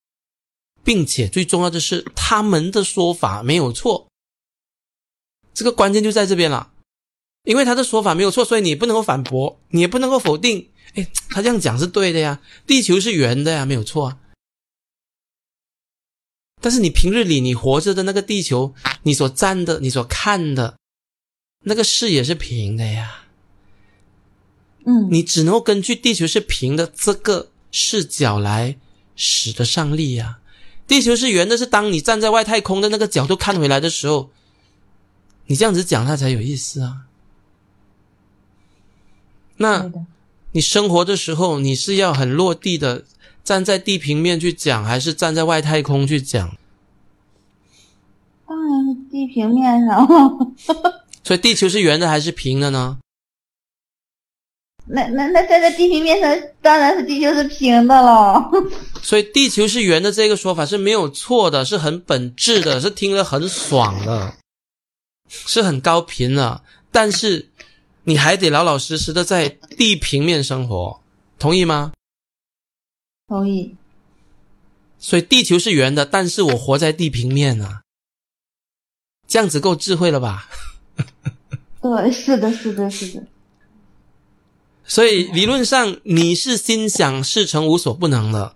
[0.83, 4.09] 并且最重要的是他们的说法没有错，
[5.55, 6.73] 这个关键就在这边了。
[7.45, 10.73] 因为他的说法没有错，所以你不能够反驳，你也不能够否定。
[10.95, 14.19] 哎，他这样讲是对的呀，地球是圆的呀，没有错啊。
[16.61, 18.75] 但是你平日里你活着的那个地球，
[19.05, 20.80] 你所站的、你所看的，
[21.63, 23.25] 那个视野是平的呀。
[24.85, 28.77] 嗯，你只能够根据地球是平的这个视角来
[29.15, 30.39] 使得上力呀。
[30.87, 34.31] 地球是圆的，是当你站在外太空的那个角度看回来的时候，
[35.47, 37.03] 你这样子讲它才有意思啊。
[39.59, 39.93] 那
[40.53, 43.05] 你生活的时候，你是要很落地的
[43.45, 46.57] 站在地平面去讲，还是站在外太空去讲？
[48.49, 50.55] 当然是地平面上了。
[51.23, 52.99] 所以地球是圆的还是平的呢？
[54.93, 58.51] 那那那站在地平面上，当然是地球是平的了。
[59.03, 64.35] 所以地球是圆的这个说法是没有错的，是很本质的，是听了很爽的，
[65.29, 66.65] 是很高频的。
[66.91, 67.51] 但是
[68.05, 71.01] 你还得老老实实的在地平面生活，
[71.39, 71.93] 同意吗？
[73.29, 73.77] 同意。
[74.99, 77.83] 所以地球是圆的，但是我活在地平面啊，
[79.29, 80.49] 这样子够智慧了吧？
[81.83, 83.23] 对，是的，是的，是的。
[84.85, 88.55] 所以理论上你是心想事成、无所不能的，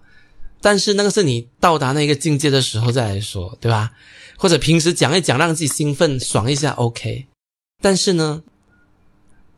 [0.60, 3.92] 但是那个是你到达那个境界的时候再来说，对吧？
[4.37, 7.26] 或者平时讲一讲，让自己兴奋爽一下，OK。
[7.80, 8.42] 但是呢，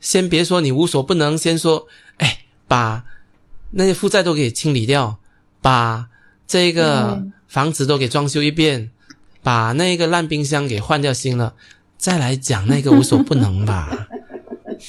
[0.01, 1.87] 先别说你无所不能，先说，
[2.19, 3.05] 哎，把
[3.71, 5.19] 那些负债都给清理掉，
[5.63, 6.09] 把
[6.47, 8.91] 这个嗯房子都给装修一遍，
[9.43, 11.55] 把那个烂冰箱给换掉新了，
[11.97, 14.09] 再来讲那个无所不能吧。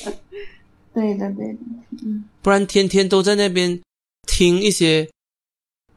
[0.94, 1.60] 对的，对的。
[2.04, 3.82] 嗯，不然天天都在那边
[4.28, 5.10] 听一些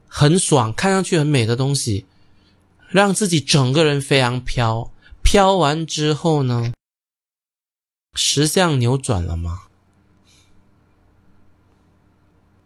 [0.06, 2.06] 很爽、看上去很美的东西，
[2.88, 4.90] 让自己整个人非常飘。
[5.22, 6.72] 飘完之后呢，
[8.14, 9.62] 实相扭转了吗？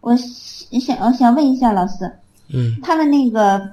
[0.01, 3.73] 我想我想问一下老师，嗯他们那个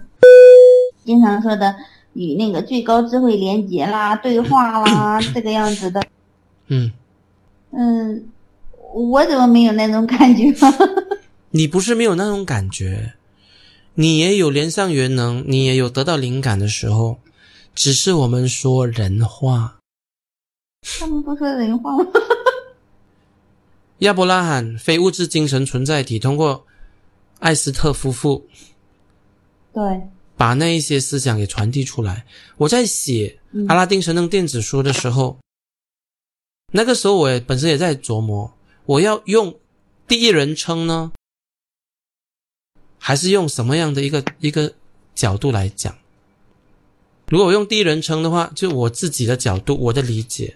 [1.03, 1.75] 经常说的
[2.13, 6.03] 与那个最高智慧连接啦、 对话啦，这个样子的，
[6.67, 6.91] 嗯，
[7.71, 8.29] 嗯，
[8.93, 10.53] 我怎么没有那种感觉？
[11.51, 13.13] 你不是没有那种感觉，
[13.95, 17.17] 你也有连上元能，你也有得到灵感的时候，
[17.75, 19.77] 只是我们说人话。
[20.99, 22.05] 他们不说人话吗？
[23.99, 26.65] 亚伯拉罕非物质精神存在体通过
[27.37, 28.47] 艾斯特夫妇
[29.71, 30.01] 对，
[30.41, 32.25] 把那一些思想给传递出来。
[32.57, 35.37] 我在写嗯阿拉丁神灯电子书的时候，
[36.73, 38.51] 那个时候我也本身也在琢磨，
[38.87, 39.55] 我要用
[40.07, 41.11] 第一人称呢，
[42.97, 44.73] 还是用什么样的一个一个
[45.13, 45.95] 角度来讲？
[47.27, 50.55] 如果用第一人称的话，就我自己的角度，我的理解；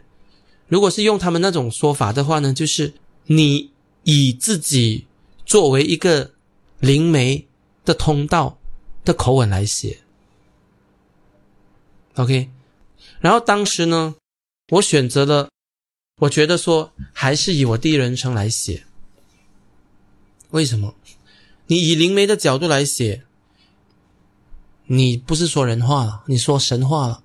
[0.67, 2.91] 如果是用他们那种说法的话呢，就是
[3.27, 3.69] 你
[4.01, 5.05] 以自己
[5.45, 6.31] 作为一个
[6.79, 7.45] 灵媒
[7.85, 8.57] 的通道
[9.05, 9.99] 的口吻来写。
[12.15, 12.49] OK，
[13.19, 14.15] 然后当时呢，
[14.71, 15.49] 我选择了，
[16.21, 18.83] 我觉得说还是以我第一人称来写。
[20.49, 20.95] 为什么？
[21.67, 23.23] 你以灵媒的角度来写，
[24.85, 27.23] 你不是说人话了，你说神话了，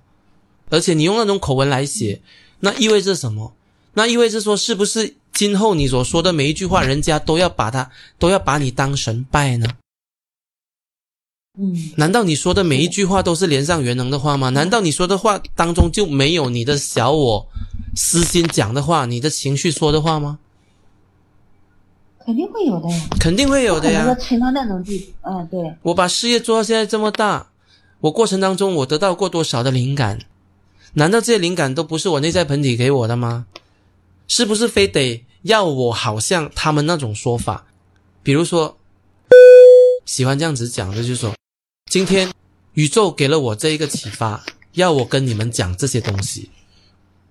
[0.69, 2.21] 而且你用那种口吻来写，
[2.59, 3.55] 那意味着什么？
[3.93, 9.67] 那意味着说，是不是今后你所说的每一句话，人家都要把它都要把你当神拜呢？
[11.59, 14.49] 嗯，难道你说的每一句话都是连上元能的话吗？
[14.49, 17.45] 难道你说的话当中就没有你的小我
[17.95, 20.39] 私心讲的话，你的情绪说的话吗？
[22.25, 24.23] 肯定会有的呀，肯定会有的呀不可能说。
[24.23, 25.29] 沉到那种地步。
[25.29, 27.49] 嗯，对，我把事业做到现在这么大，
[27.99, 30.19] 我过程当中我得到过多少的灵感？
[30.93, 33.47] 难道这些灵感都不是我内在本体给我的吗？
[34.27, 37.65] 是不是非得要我好像他们那种说法？
[38.23, 38.77] 比如说，
[40.05, 41.33] 喜欢这样子讲的，就是说，
[41.91, 42.31] 今天
[42.75, 44.41] 宇宙给了我这一个启发，
[44.75, 46.49] 要我跟你们讲这些东西，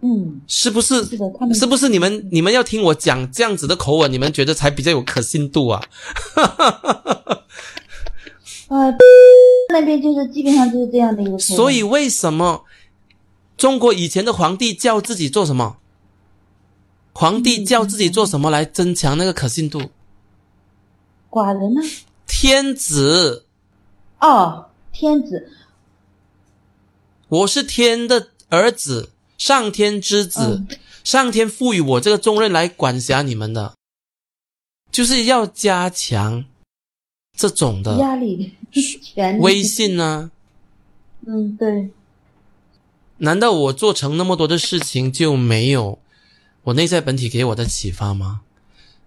[0.02, 1.02] 嗯，是不是？
[1.06, 5.82] 是的，他们是不是你们你们要听我讲这样子的口吻，你们觉得才比较有可信度啊？
[8.68, 8.94] 呃
[9.70, 11.38] 那边就是基本上就是这样的一个。
[11.38, 12.64] 所以为什么
[13.56, 15.78] 中国以前的皇帝叫自己做什么？
[17.14, 19.80] 皇帝叫自己做什么来增强那个可信度？
[21.30, 21.80] 寡人呢？
[22.26, 23.46] 天子，
[24.20, 25.50] 哦，天子，
[27.28, 33.74] 我是天的儿子，上天之子，嗯上天赋予我这个重任来管辖你们的，
[34.92, 36.44] 就是要加强
[37.34, 39.62] 这种的压力、权力威。
[39.62, 40.30] 信呢、
[41.26, 41.88] 嗯，对，
[43.16, 45.98] 难道我做成那么多的事情就没有
[46.64, 48.42] 我内在本体给我的启发吗？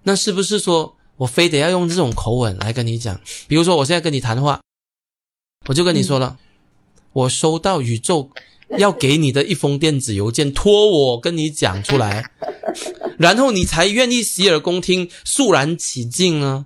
[0.02, 3.22] 那是不是说我非得要用这种口吻来跟你讲？
[3.48, 4.60] 比如说我现在跟你谈话，
[5.68, 6.38] 我就跟你说了，
[7.14, 8.30] 我收到宇宙
[8.78, 12.32] 要给你的一封电子邮件，托我跟你讲出来，
[13.18, 16.66] 然后你才愿意洗耳恭听、肃然起敬呢？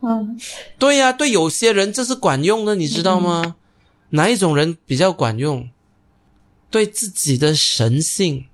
[0.00, 0.40] 嗯，
[0.78, 3.56] 对呀、对有些人这是管用的，你知道吗？
[4.10, 5.70] 哪一种人比较管用？
[6.70, 8.46] 对自己的神性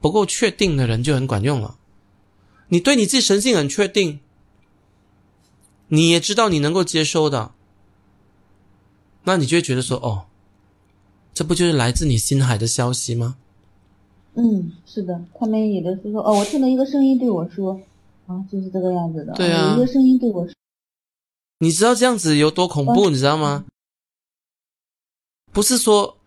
[0.00, 1.76] 不够确定的人就很管用了。
[2.68, 4.20] 你对你自己神性很确定，
[5.88, 7.52] 你也知道你能够接收的，
[9.26, 10.24] 那你就会觉得说，哦，
[11.34, 13.36] 这不就是来自你心海的消息吗？
[14.34, 17.80] 嗯，是的，他们有的是说哦，我听到一个声音对我说，
[18.26, 19.32] 啊，就是这个样子的。
[19.34, 20.52] 对啊有一个声音对我说，
[21.58, 23.64] 你知道这样子有多恐怖，你知道吗？
[25.52, 26.18] 不是说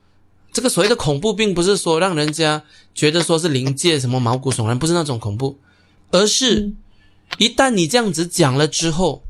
[0.51, 5.57] 这个所谓的恐怖，并不是说让人家觉得说是灵界什么毛骨悚然，不是那种恐怖，
[6.11, 6.77] 而是嗯
[7.37, 9.21] 一旦你这样子讲了之后，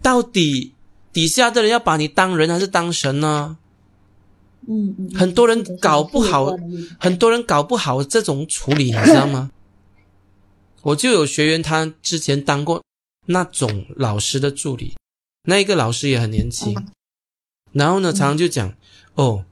[0.00, 0.74] 到底
[1.18, 3.58] 底下的人要把你当人还是当神呢？
[4.68, 6.56] 嗯嗯，很多人搞不好
[7.00, 9.50] 很多人搞不好这种处理，你知道吗？
[10.82, 12.84] 我就有学员，他之前当过
[13.26, 14.94] 那种老师的助理，
[15.42, 16.72] 那一个老师也很年轻，
[17.72, 18.72] 然后呢，常常就讲，
[19.14, 19.44] 哦，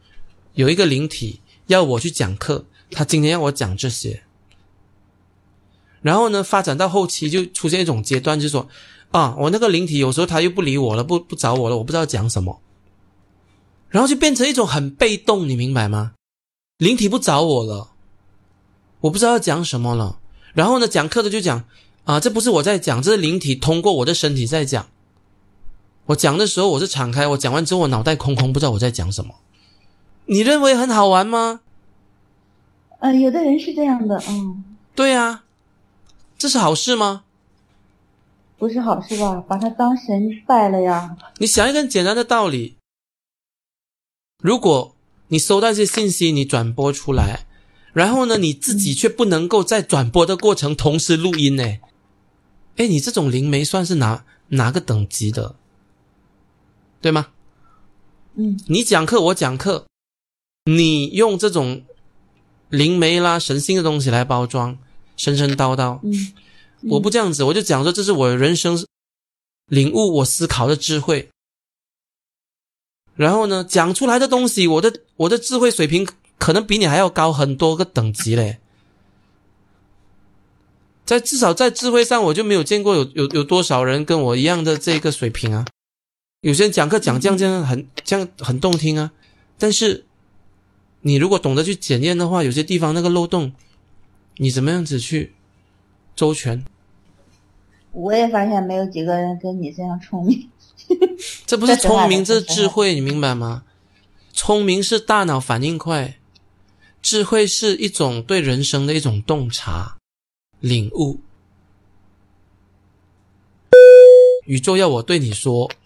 [0.55, 4.23] 有一个灵体要我去讲课，他今天要我讲这些，
[6.01, 8.69] 然后呢，发展到后期就出现一种阶段，就是说，
[9.13, 12.61] 啊，我那个灵体有时候他又不理我了，不不找我了，我不知道讲什么，
[13.89, 16.13] 然后就变成一种很被动，你明白吗？
[16.79, 17.93] 灵体不找我了，
[19.01, 20.19] 我不知道要讲什么了。
[20.53, 21.65] 然后呢，讲课的就讲
[22.05, 24.87] 啊，这不是我在讲，这是灵体通过我的身体在讲。
[26.07, 29.35] 我讲的时候我是敞开，我讲完之后我脑袋空空，不知道我在讲什么。
[30.27, 31.61] 你认为很好玩吗？
[32.99, 34.65] 呃，有的人是这样的，嗯，
[34.95, 35.45] 对啊，
[36.39, 37.25] 这是好事吗？
[38.59, 39.41] 不是好事吧？
[39.47, 41.17] 把他当神拜了呀。
[41.39, 42.77] 你想一个很简单的道理：
[44.43, 44.95] 如果
[45.29, 47.47] 你收到一些信息，你转播出来，
[47.93, 51.79] 然后呢，你自己却不能够在转播的过程同时录音呢？
[52.77, 55.57] 哎，你这种灵媒算是哪哪个等级的？
[57.01, 57.29] 对吗？
[58.35, 59.87] 嗯你讲课，我讲课，
[60.65, 61.85] 你用这种
[62.69, 64.79] 灵媒啦、神性的东西来包装，
[65.17, 66.01] 神神叨叨。
[66.03, 66.33] 嗯，
[66.83, 68.87] 我不这样子，我就讲说这是我人生
[69.67, 71.29] 领悟、我思考的智慧。
[73.15, 76.07] 然后呢，讲出来的东西，我的我的智慧水平
[76.39, 78.59] 可能比你还要高很多个等级嘞。
[81.07, 85.65] 在至少在智慧上，我就没有见过有有有多少人跟我一样的这个水平啊。
[86.41, 89.13] 有些人讲课讲这样这样很这样很动听啊，
[89.57, 90.05] 但是
[91.03, 93.53] 你如果懂得去检验的话，有些地方那个漏洞，
[94.37, 95.33] 你怎么样子去
[96.17, 96.65] 周全？
[97.93, 100.51] 我也发现没有几个人跟你这样聪明。
[101.47, 103.63] 这不是聪明，这是智慧，你明白吗？
[104.33, 106.17] 聪明是大脑反应快，
[107.01, 109.97] 智慧是一种对人生的一种洞察、
[110.61, 111.21] 领悟。
[114.45, 115.71] 宇宙要我对你说，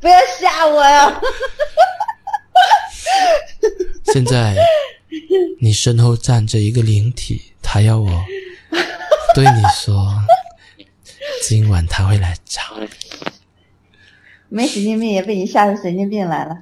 [0.00, 1.20] 不要吓我呀！
[4.04, 4.56] 现在
[5.60, 8.08] 你身后站着一个灵体，他要我
[9.34, 10.14] 对你说，
[11.42, 12.86] 今晚他会来找你。
[14.48, 16.58] 没神经病也被你吓出神经病来了。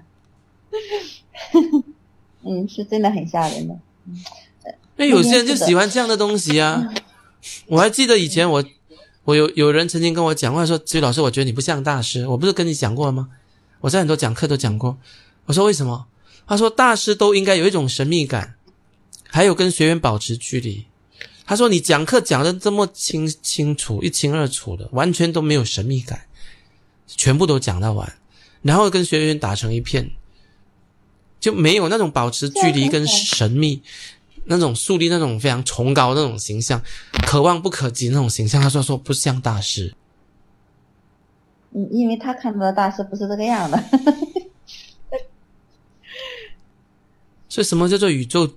[2.42, 3.76] 嗯，是真的很吓人的。
[4.96, 6.92] 那有些人就喜欢这样的东西啊。
[7.66, 8.64] 我还记得以前我，
[9.24, 13.28] 我有有人曾经跟我讲话说：“子宇老师，我觉得你不像大师。”我不是跟你讲过了吗？
[13.80, 14.96] 我在很多讲课都讲过。
[15.46, 16.06] 我说为什么？
[16.46, 18.54] 他说大师都应该有一种神秘感，
[19.28, 20.86] 还有跟学员保持距离。
[21.46, 26.26] 他说你讲课讲的这么清清楚、一清二楚的，完全都没有神秘感，
[27.06, 28.12] 全部都讲到完，
[28.62, 30.10] 然后跟学员打成一片，
[31.40, 33.82] 就没有那种保持距离跟神秘。
[34.46, 36.82] 那种树立那种非常崇高那种形象，
[37.26, 39.94] 可望不可及那种形象，他说说不像大师，
[41.72, 43.82] 嗯，因为他看到的大师不是这个样的。
[47.54, 48.50] 所以什么叫做宇宙？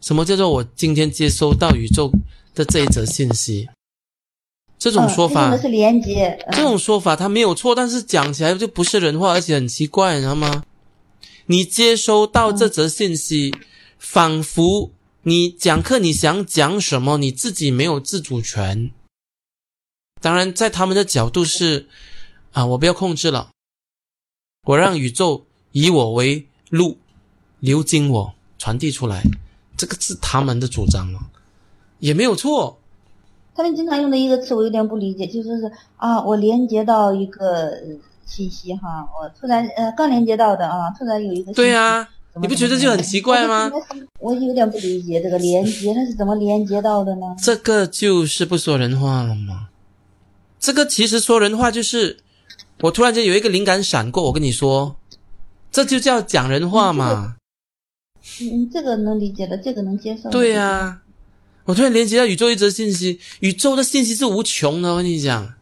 [0.00, 2.10] 什么叫做我今天接收到宇宙
[2.54, 3.68] 的这一则信息？
[4.78, 6.28] 这种说法，嗯、的是连接。
[6.46, 10.64] 嗯、这种说法它没有错，但是讲起来就不是人话，而且很奇怪，你知道吗？
[11.44, 13.60] 你接收到这则信息，嗯、
[13.98, 14.90] 仿佛
[15.24, 18.90] 你讲课你想讲什么，你自己没有自主权。
[20.22, 21.90] 当然，在他们的角度是
[22.52, 23.50] 啊，我不要控制了，
[24.62, 26.96] 我让宇宙以我为路，
[27.64, 29.22] 流经我传递出来，
[29.74, 31.20] 这个是他们的主张吗？
[31.98, 32.78] 也没有错。
[33.54, 37.80] 他们经常用的一个词，我有点不理解，就说是啊，我连接到一个呃
[38.26, 43.72] 信息哈，我突然呃刚连接到的啊，突然有一个信息对呀、怎么你不觉得就很奇怪吗？
[44.20, 47.34] 我有点不理解这个连接，它是怎么连接到的呢？
[47.42, 49.68] 这个就是不说人话了吗？
[50.60, 52.18] 这个其实说人话就是，
[52.82, 54.96] 我突然间有一个灵感闪过，我跟你说，
[55.72, 57.36] 这就叫讲人话嘛。
[58.40, 60.30] 嗯，这个能理解的，这个能接受。
[60.30, 61.02] 对呀、
[61.64, 65.54] 我突然连接到宇宙一则信息，宇宙的信息是无穷的，我跟你讲。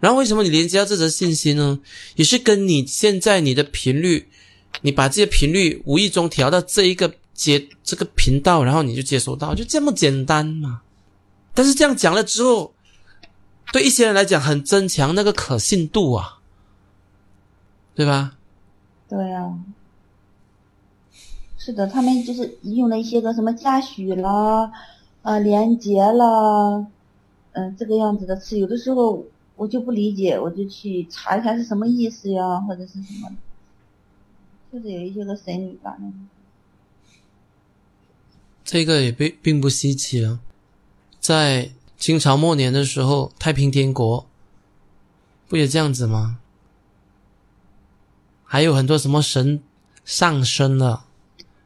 [0.00, 1.80] 然后为什么你连接到这则信息呢？
[2.16, 4.28] 也是跟你现在你的频率，
[4.82, 10.82] 你把这些频率无意中调到这一个接这个频道，然后你就接收到，就这么简单嘛。
[11.54, 12.74] 但是这样讲了之后，
[13.72, 16.38] 对一些人来讲很增强那个可信度啊，
[17.94, 18.34] 对吧？
[19.08, 19.52] 对呀、
[21.68, 24.72] 是的，他们就是用了一些个什么加许啦，
[25.20, 26.86] 呃，连接啦，
[27.52, 29.22] 嗯、这个样子的词，有的时候
[29.54, 33.36] 我就不理解，我就去查一下是什么意思呀，或者是什么，
[34.72, 36.10] 就是有一些个神秘感的。
[38.64, 40.40] 这个也并并不稀奇了，
[41.20, 44.24] 在清朝末年的时候，太平天国
[45.46, 46.38] 不也这样子吗？
[48.42, 49.62] 还有很多什么神
[50.06, 51.04] 上升了、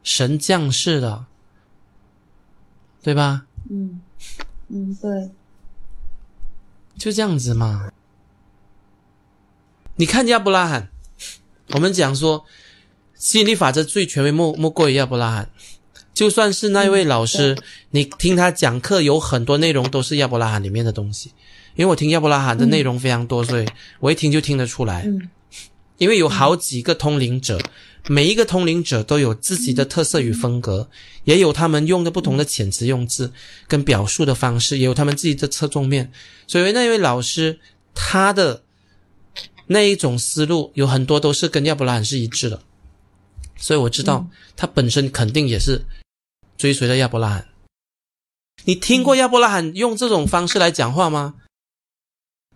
[0.03, 1.25] 神降世的，
[3.01, 3.45] 对吧？
[3.69, 4.01] 嗯
[4.67, 5.31] 嗯，对，
[6.97, 7.89] 就这样子嘛。
[9.95, 10.89] 你看亚伯拉罕，
[11.69, 12.45] 我们讲说
[13.15, 15.49] 吸引力法则最权威莫莫过于亚伯拉罕。
[16.13, 17.57] 就算是那位老师，
[17.91, 21.31] 你听他讲课，有很多内容都是亚伯拉罕里面的东西。
[21.75, 23.67] 因为我听亚伯拉罕的内容非常多，所以
[23.99, 25.03] 我一听就听得出来。
[25.05, 25.29] 嗯
[25.99, 27.57] 因为有好几个通灵者，
[28.07, 30.89] 每一个通灵者都有自己的特色与风格，
[31.23, 33.31] 也有他们用的不同的遣词用字
[33.67, 36.11] 跟表述的方式，也有他们自己的侧重面。
[36.45, 37.59] 所以那位老师
[37.95, 38.63] 他的
[39.67, 42.61] 那一种思路有很多都是跟亚伯拉罕是一致的，
[43.55, 44.27] 所以我知道
[44.57, 45.85] 他本身肯定也是
[46.57, 47.47] 追随了亚伯拉罕。
[48.65, 51.35] 你听过亚伯拉罕用这种方式来讲话吗？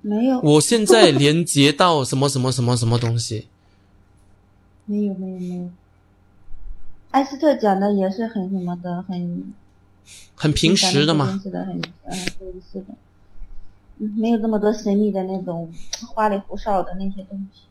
[0.01, 3.47] 没有我现在连接到什么什么什么什么东西，
[4.87, 5.69] 没有没有没有，
[7.11, 9.53] 艾斯特讲的也是很什么的，很
[10.33, 11.39] 很平时的嘛。
[11.43, 11.75] 是的，很
[12.05, 12.95] 嗯，对，是的，
[13.99, 15.71] 嗯，没有这么多神秘的那种
[16.07, 17.61] 花里胡哨的那些东西。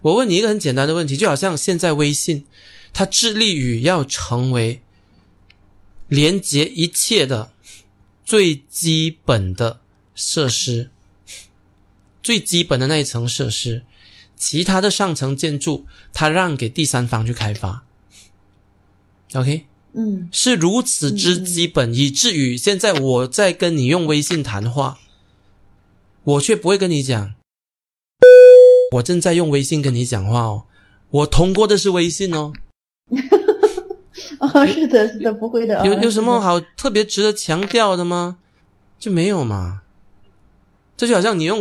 [0.00, 2.44] 我问你一个很简单的问题，就好像现在微信，
[2.92, 4.80] 它致力于要成为
[6.08, 7.50] 连接一切的
[8.24, 9.80] 最基本的
[10.14, 10.90] 设施，
[12.22, 13.82] 最基本的那一层设施，
[14.36, 17.84] 其他的上层建筑它让给第三方去开发。
[19.34, 24.98] OK，嗯是如此之基本，以至于现在我在跟你用微信谈话，
[26.24, 27.34] 我却不会跟你讲，
[28.92, 30.64] 我正在用微信跟你讲话哦，
[31.10, 32.52] 我通过的是微信哦，
[34.38, 35.80] 哦，是的，是的，不会的。
[35.80, 36.40] 哦有有什么？
[36.40, 38.38] 好特别值得强调的吗？
[38.98, 39.82] 就没有嘛。
[40.96, 41.60] 这就好像你用，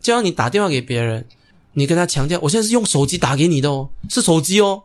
[0.00, 1.26] 就像你打电话给别人，
[1.78, 4.82] 你跟他强调，我现在是用手机打给你的哦，是手机哦，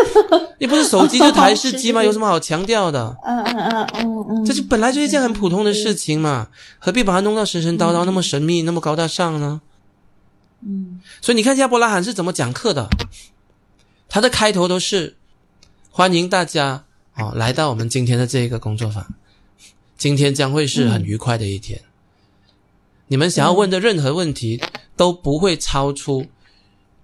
[0.58, 2.02] 你不是手机就台式机吗？
[2.02, 3.14] 有什么好强调的？
[3.24, 9.60] 嗯嗯嗯嗯嗯，这就本来就是一件很普通的事情嘛，何必把它弄到神神叨叨、那么神秘、那么高大上呢？
[10.62, 12.88] 嗯所以你看亚伯拉罕是怎么讲课的，
[14.08, 15.16] 他的开头都是
[15.90, 16.84] 欢迎大家
[17.16, 19.06] 哦来到我们今天的这个工作坊，
[19.96, 21.80] 今天将会是很愉快的一天。
[23.10, 24.62] 你们想要问的任何问题
[24.96, 26.26] 都不会超出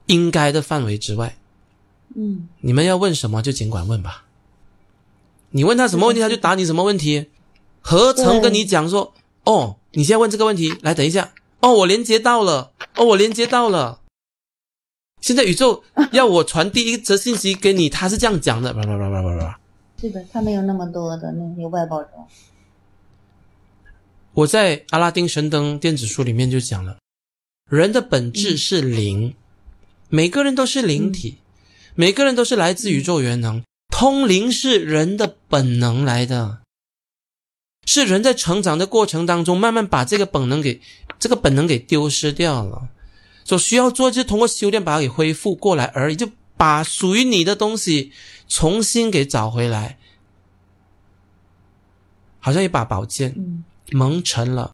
[0.07, 1.36] 应该的范围之外，
[2.14, 4.24] 嗯你们要问什么就尽管问吧。
[5.50, 7.30] 你问他什么问题，他就答你什么问题，
[7.80, 13.98] 何曾跟你讲说，哦，你现在问这个问题，来等一下，哦，我连接到了，哦，我连接到了。
[15.20, 15.82] 现在宇宙
[16.12, 19.59] 要我传递一则信息给你，他是这样讲的，叭叭叭叭叭叭。
[20.00, 22.24] 是的，他没有那么多的那些外包装。
[24.37, 26.99] 我在《阿拉丁神灯电子书》里面就讲了，
[27.70, 29.34] 人的本质是灵，
[30.11, 31.39] 每个人都是灵体，
[31.95, 36.59] 每个人都是来自宇宙元能，通灵是人的本能来的，
[37.87, 40.82] 是人在成长的过程当中慢慢把这个本能给
[41.18, 42.91] 这个本能给丢失掉了，
[43.43, 46.28] 所需要做就是通过修炼把它给恢复过来而已，就
[46.59, 48.12] 把属于你的东西
[48.47, 49.99] 重新给找回来，
[52.39, 53.34] 好像一把宝剑。
[53.34, 54.72] 嗯蒙尘了，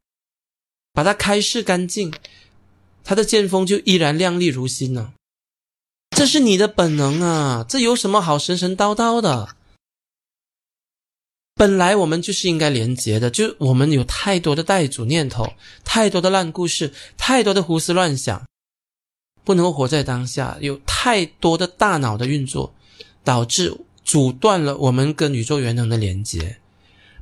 [0.93, 2.13] 把它开示干净，
[3.03, 5.13] 它的剑锋就依然亮丽如新呢。
[6.15, 9.55] 这是你的本能啊，这有什么好神神叨叨的？
[11.55, 15.53] 本来我们就是应该连接的，就我们有太多的带主念头，
[15.83, 18.45] 太多的烂故事，太多的胡思乱想，
[19.43, 22.73] 不能活在当下，有太多的大脑的运作，
[23.23, 26.59] 导致阻断了我们跟宇宙元能的连接。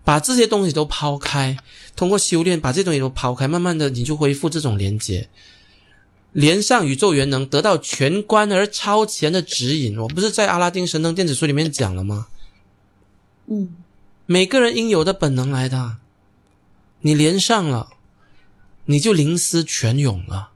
[0.04, 1.58] 把这些东西都抛开，
[1.95, 5.30] 通过修炼把这些东西都抛开，慢慢的你就恢复这种连接，
[6.32, 9.97] 连上宇宙元能，得到全观而超前的指引。
[9.99, 12.28] 我不是在《阿拉丁神灯电子书》里面讲了吗？
[13.47, 13.76] 嗯，
[14.26, 15.97] 每个人应有的本能来的，
[17.02, 17.89] 你连上了，
[18.86, 20.52] 你就灵思泉涌了，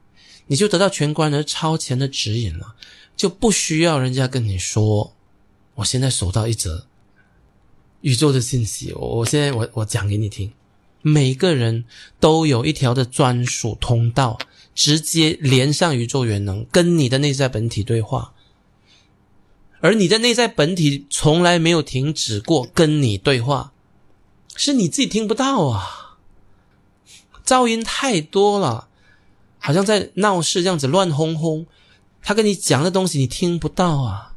[0.46, 2.74] 你就得到全观而超前的指引了，
[3.16, 5.14] 就不需要人家跟你说，
[5.76, 6.86] 我现在手到一则。
[8.02, 10.52] 宇宙的信息，我我现在我我讲给你听，
[11.02, 11.84] 每个人
[12.20, 14.38] 都有一条的专属通道，
[14.74, 18.32] 直接连上宇宙元能，跟你的内在本体对话，
[19.80, 23.72] 而你的内在本体从来没有停止过跟你对话，
[24.54, 26.18] 是你自己听不到啊，
[27.44, 28.88] 噪音太多了，
[29.58, 31.66] 好像在闹市这样子乱哄哄，
[32.22, 34.34] 他跟你讲的东西你听不到啊，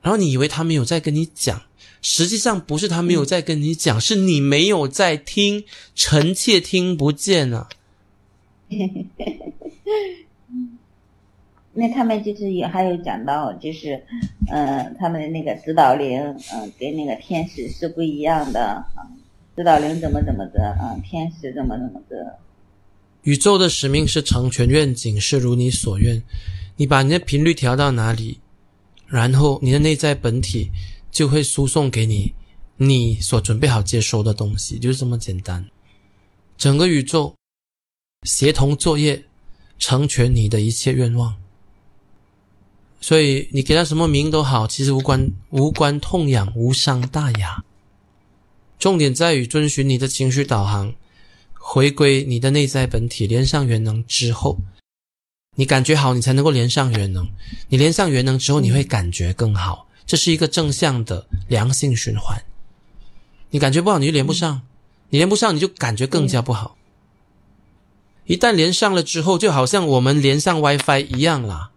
[0.00, 1.62] 然后你以为他没有在跟你讲。
[2.02, 7.68] 实际上不是他没有在跟你讲，是你没有在听，臣妾听不见啊。
[11.74, 14.04] 那他们就是也还有讲到，就是
[14.50, 16.20] 嗯，他们的那个指导灵，
[16.52, 19.08] 嗯，跟那个天使是不一样的啊。
[19.56, 22.38] 指导灵怎么怎么的啊，天使怎么怎么的。
[23.22, 26.22] 宇宙的使命是成全愿景，是如你所愿。
[26.76, 28.40] 你把你的频率调到哪里，
[29.06, 30.70] 然后你的内在本体。
[31.12, 32.34] 就会输送给你
[32.78, 35.64] 你所准备好接收的东西，就是这么简单。
[36.58, 37.36] 整个宇宙
[38.22, 39.24] 协同作业，
[39.78, 41.36] 成全你的一切愿望。
[43.00, 47.62] 所以你给他什么名都好，其实无关无关痛痒，无伤大雅。
[48.78, 50.94] 重点在于遵循你的情绪导航，
[51.52, 54.58] 回归你的内在本体，连上元能之后，
[55.56, 57.28] 你感觉好，你才能够连上元能。
[57.68, 59.86] 你连上元能之后，你会感觉更好。
[60.12, 62.44] 这是一个正向的良性循环。
[63.48, 64.60] 你感觉不好，你就连不上；
[65.08, 66.76] 你连不上，你就感觉更加不好。
[68.26, 71.70] 一旦连上了之后，就好像我们连上 WiFi 一样啦，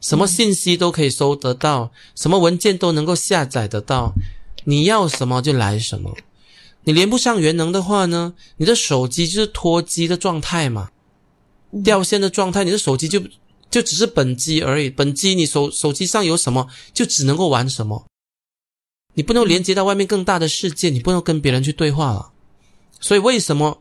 [0.00, 4.12] 什么信息都可以搜得到，什么文件都能够下载得到，
[4.62, 6.16] 你要什么就来什么。
[6.84, 10.92] 你连不上元能的话呢，你的手机就是脱机的状态嘛，
[11.82, 13.20] 掉线的状态，你的手机就。
[13.70, 18.06] 就只是本机而已，本机你手手机上有什么，就只能够玩什么，
[19.14, 22.32] 你不能连接到外面更大的世界，你不能跟别人去对话了。
[23.00, 23.80] 所以为什么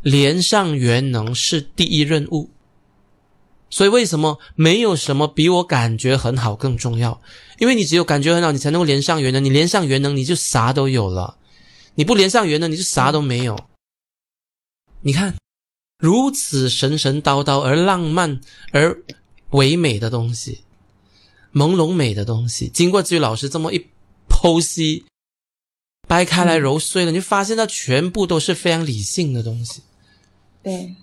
[0.00, 2.50] 连上元能是第一任务？
[3.68, 7.20] 所以为什么没有什么比我感觉很好更重要？
[7.58, 9.44] 因为你只有感觉很好，你才能够连上元能。
[9.44, 11.36] 你连上元能，你就啥都有了；
[11.96, 13.58] 你不连上元能，你就啥都没有。
[15.02, 15.34] 你看，
[15.98, 18.40] 如此神神叨叨而浪漫
[18.72, 19.02] 而。
[19.56, 20.60] 唯美的东西，
[21.52, 23.86] 朦胧美的东西，经过志宇老师这么一
[24.28, 25.06] 剖析，
[26.06, 29.80] 掰开来揉碎了，你就发现它全部都是非常理性的东西。
[30.62, 30.94] 对，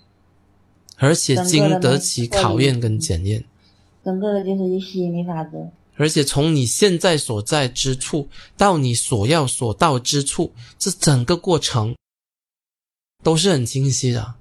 [0.98, 3.44] 而且经得起考验跟检验。
[4.04, 5.70] 整个的就是一吸引力法则。
[5.96, 11.96] 而且从你现在所在之处到你所要所到之处，这整个过程
[13.22, 14.34] 都是很清晰的。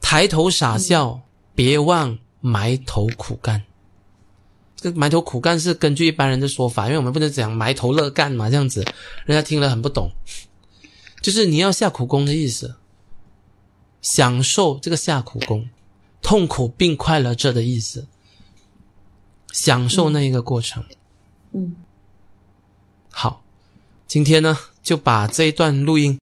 [0.00, 1.22] 抬头傻笑，
[1.54, 2.18] 别忘。
[2.46, 3.60] 埋头苦干，
[4.76, 8.84] 这个埋头苦干是根据一般人的说法，因为我们不能讲埋头乐干嘛，这样子
[9.24, 10.12] 人家听了很不懂。
[11.20, 12.76] 就是你要下苦功的意思，
[14.00, 15.68] 享受这个下苦功，
[16.22, 18.06] 痛苦并快乐着的意思，
[19.50, 20.84] 享受那一个过程。
[21.52, 21.74] 嗯，
[23.10, 23.42] 好，
[24.06, 26.16] 今天呢就把这一段录音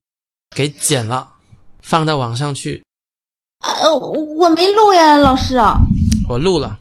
[0.57, 1.35] 给剪了，
[1.83, 2.83] 放到网上去。
[3.61, 5.79] 呃，我没录呀，老师啊。
[6.29, 6.79] 我录了，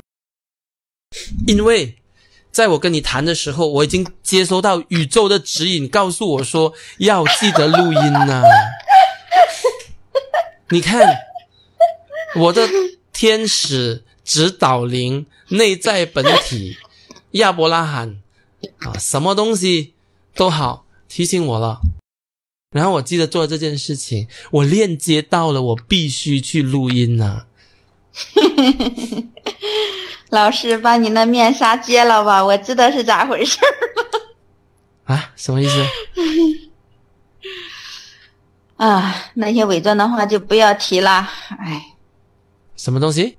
[1.46, 1.98] 因为
[2.52, 8.42] 在我跟你谈的时候，我已经接收到宇宙的指引，告诉我说要记得录音呐。
[10.70, 11.02] 你看，
[12.36, 12.68] 我的
[13.12, 16.78] 天使指导灵、内在本体、
[17.32, 18.22] 亚伯拉罕
[18.80, 19.94] 啊，什么东西
[20.34, 21.82] 都好提醒我了。
[22.72, 27.46] 然后我记得做这件事情，我链接到了，我必须去录音呐。
[30.30, 33.70] 老师，把你那面纱揭了吧，我知道是咋回事儿
[35.14, 35.76] 啊，什么意思？
[38.78, 41.30] 啊，那些伪装的话就不要提了。
[41.60, 41.86] 哎，
[42.76, 43.38] 什么东西？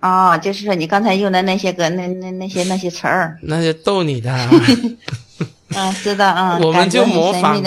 [0.00, 4.32] 哦，就是说你刚才用的那些个那那那些那些词儿，那些逗你的。
[4.32, 6.58] 啊，知道啊。
[6.62, 7.60] 我们就模仿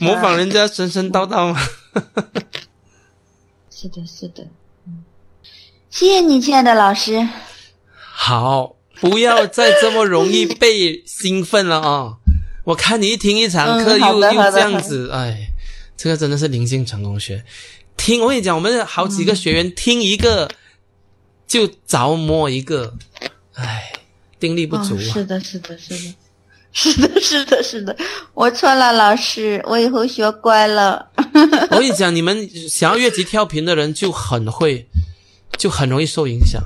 [0.00, 1.60] 模仿人家神神叨叨嘛。
[3.70, 4.44] 是的，是的。
[5.86, 7.26] 嗯，谢谢你，亲爱的老师。
[7.98, 12.14] 好，不要再这么容易被兴奋了啊！
[12.64, 15.48] 我看你一听一堂课嗯又又这样子，哎，
[15.96, 17.44] 这个真的是灵性成功学。
[17.96, 20.50] 听我跟你讲，我们好几个学员听一个
[21.46, 22.94] 就着魔一个，
[23.54, 23.92] 哎，
[24.40, 24.98] 定力不足哦。
[24.98, 25.12] 啊。
[25.12, 26.14] 是的，是的，是的，
[26.72, 27.96] 是的，是的，是的，
[28.34, 31.08] 我错了，老师，我以后学乖了。
[31.70, 34.86] 我跟你讲，你们想要越级跳频的人就很会，
[35.56, 36.62] 就很容易受影响。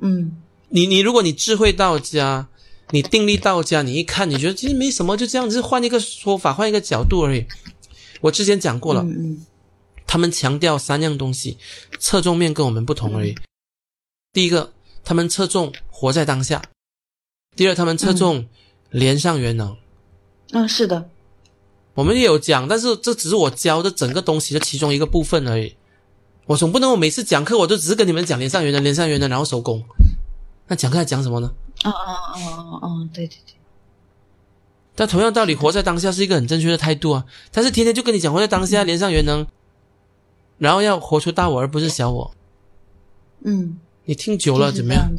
[0.00, 0.36] 嗯
[0.68, 2.48] 你你如果你智慧到家，
[2.90, 7.46] 你定力到家，你一看你觉得其实没什么，就这样，只是换一个说法，换一个角度而已。
[8.20, 9.46] 我之前讲过了，嗯嗯
[10.06, 11.58] 他们强调三样东西，
[11.98, 13.34] 侧重面跟我们不同而已。
[14.32, 14.72] 第一个，
[15.04, 16.60] 他们侧重活在当下；
[17.54, 18.46] 第二，他们侧重
[18.90, 19.76] 连上元能。
[20.52, 21.10] 嗯，是的，
[21.94, 25.74] 我们也有讲，但是这只是我教的整个东西的其中一个部分而已。
[26.46, 29.82] 我总不能我每次讲课我都只是跟你们讲连上元能、连上元能，然后收工。
[30.66, 31.52] 那讲课还讲什么呢？
[31.84, 33.54] 哦哦哦哦哦，对对对，
[34.94, 37.24] 但同样道理，活在当下是一个很正确的态度啊。
[37.50, 39.46] 但是天天就跟你讲活在当下，连上元能，
[40.58, 42.34] 然后要活出大我而不是小我。
[43.44, 45.10] 嗯，你听久了就是怎么样？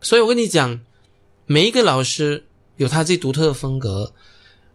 [0.00, 0.80] 所以我跟你讲，
[1.46, 2.44] 每一个老师
[2.76, 4.12] 有他自己独特的风格。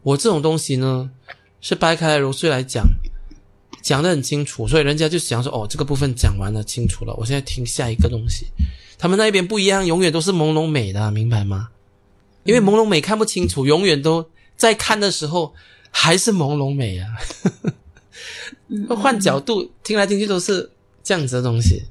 [0.03, 1.11] 我这种东西呢，
[1.59, 2.86] 是掰开来揉碎来讲，
[3.82, 8.45] 讲得很清楚，所以人家就想说，哦，这个部分讲完了，清楚了，我现在听下一个东西。
[8.97, 11.69] 他们那边不一样，永远都是朦胧美的，明白吗？
[12.43, 15.53] 因为朦胧美看不清楚，永远都在看的时候
[15.89, 17.09] 还是朦胧美啊。
[18.95, 20.71] 换角度听来听去都是
[21.03, 21.84] 这样子的东西。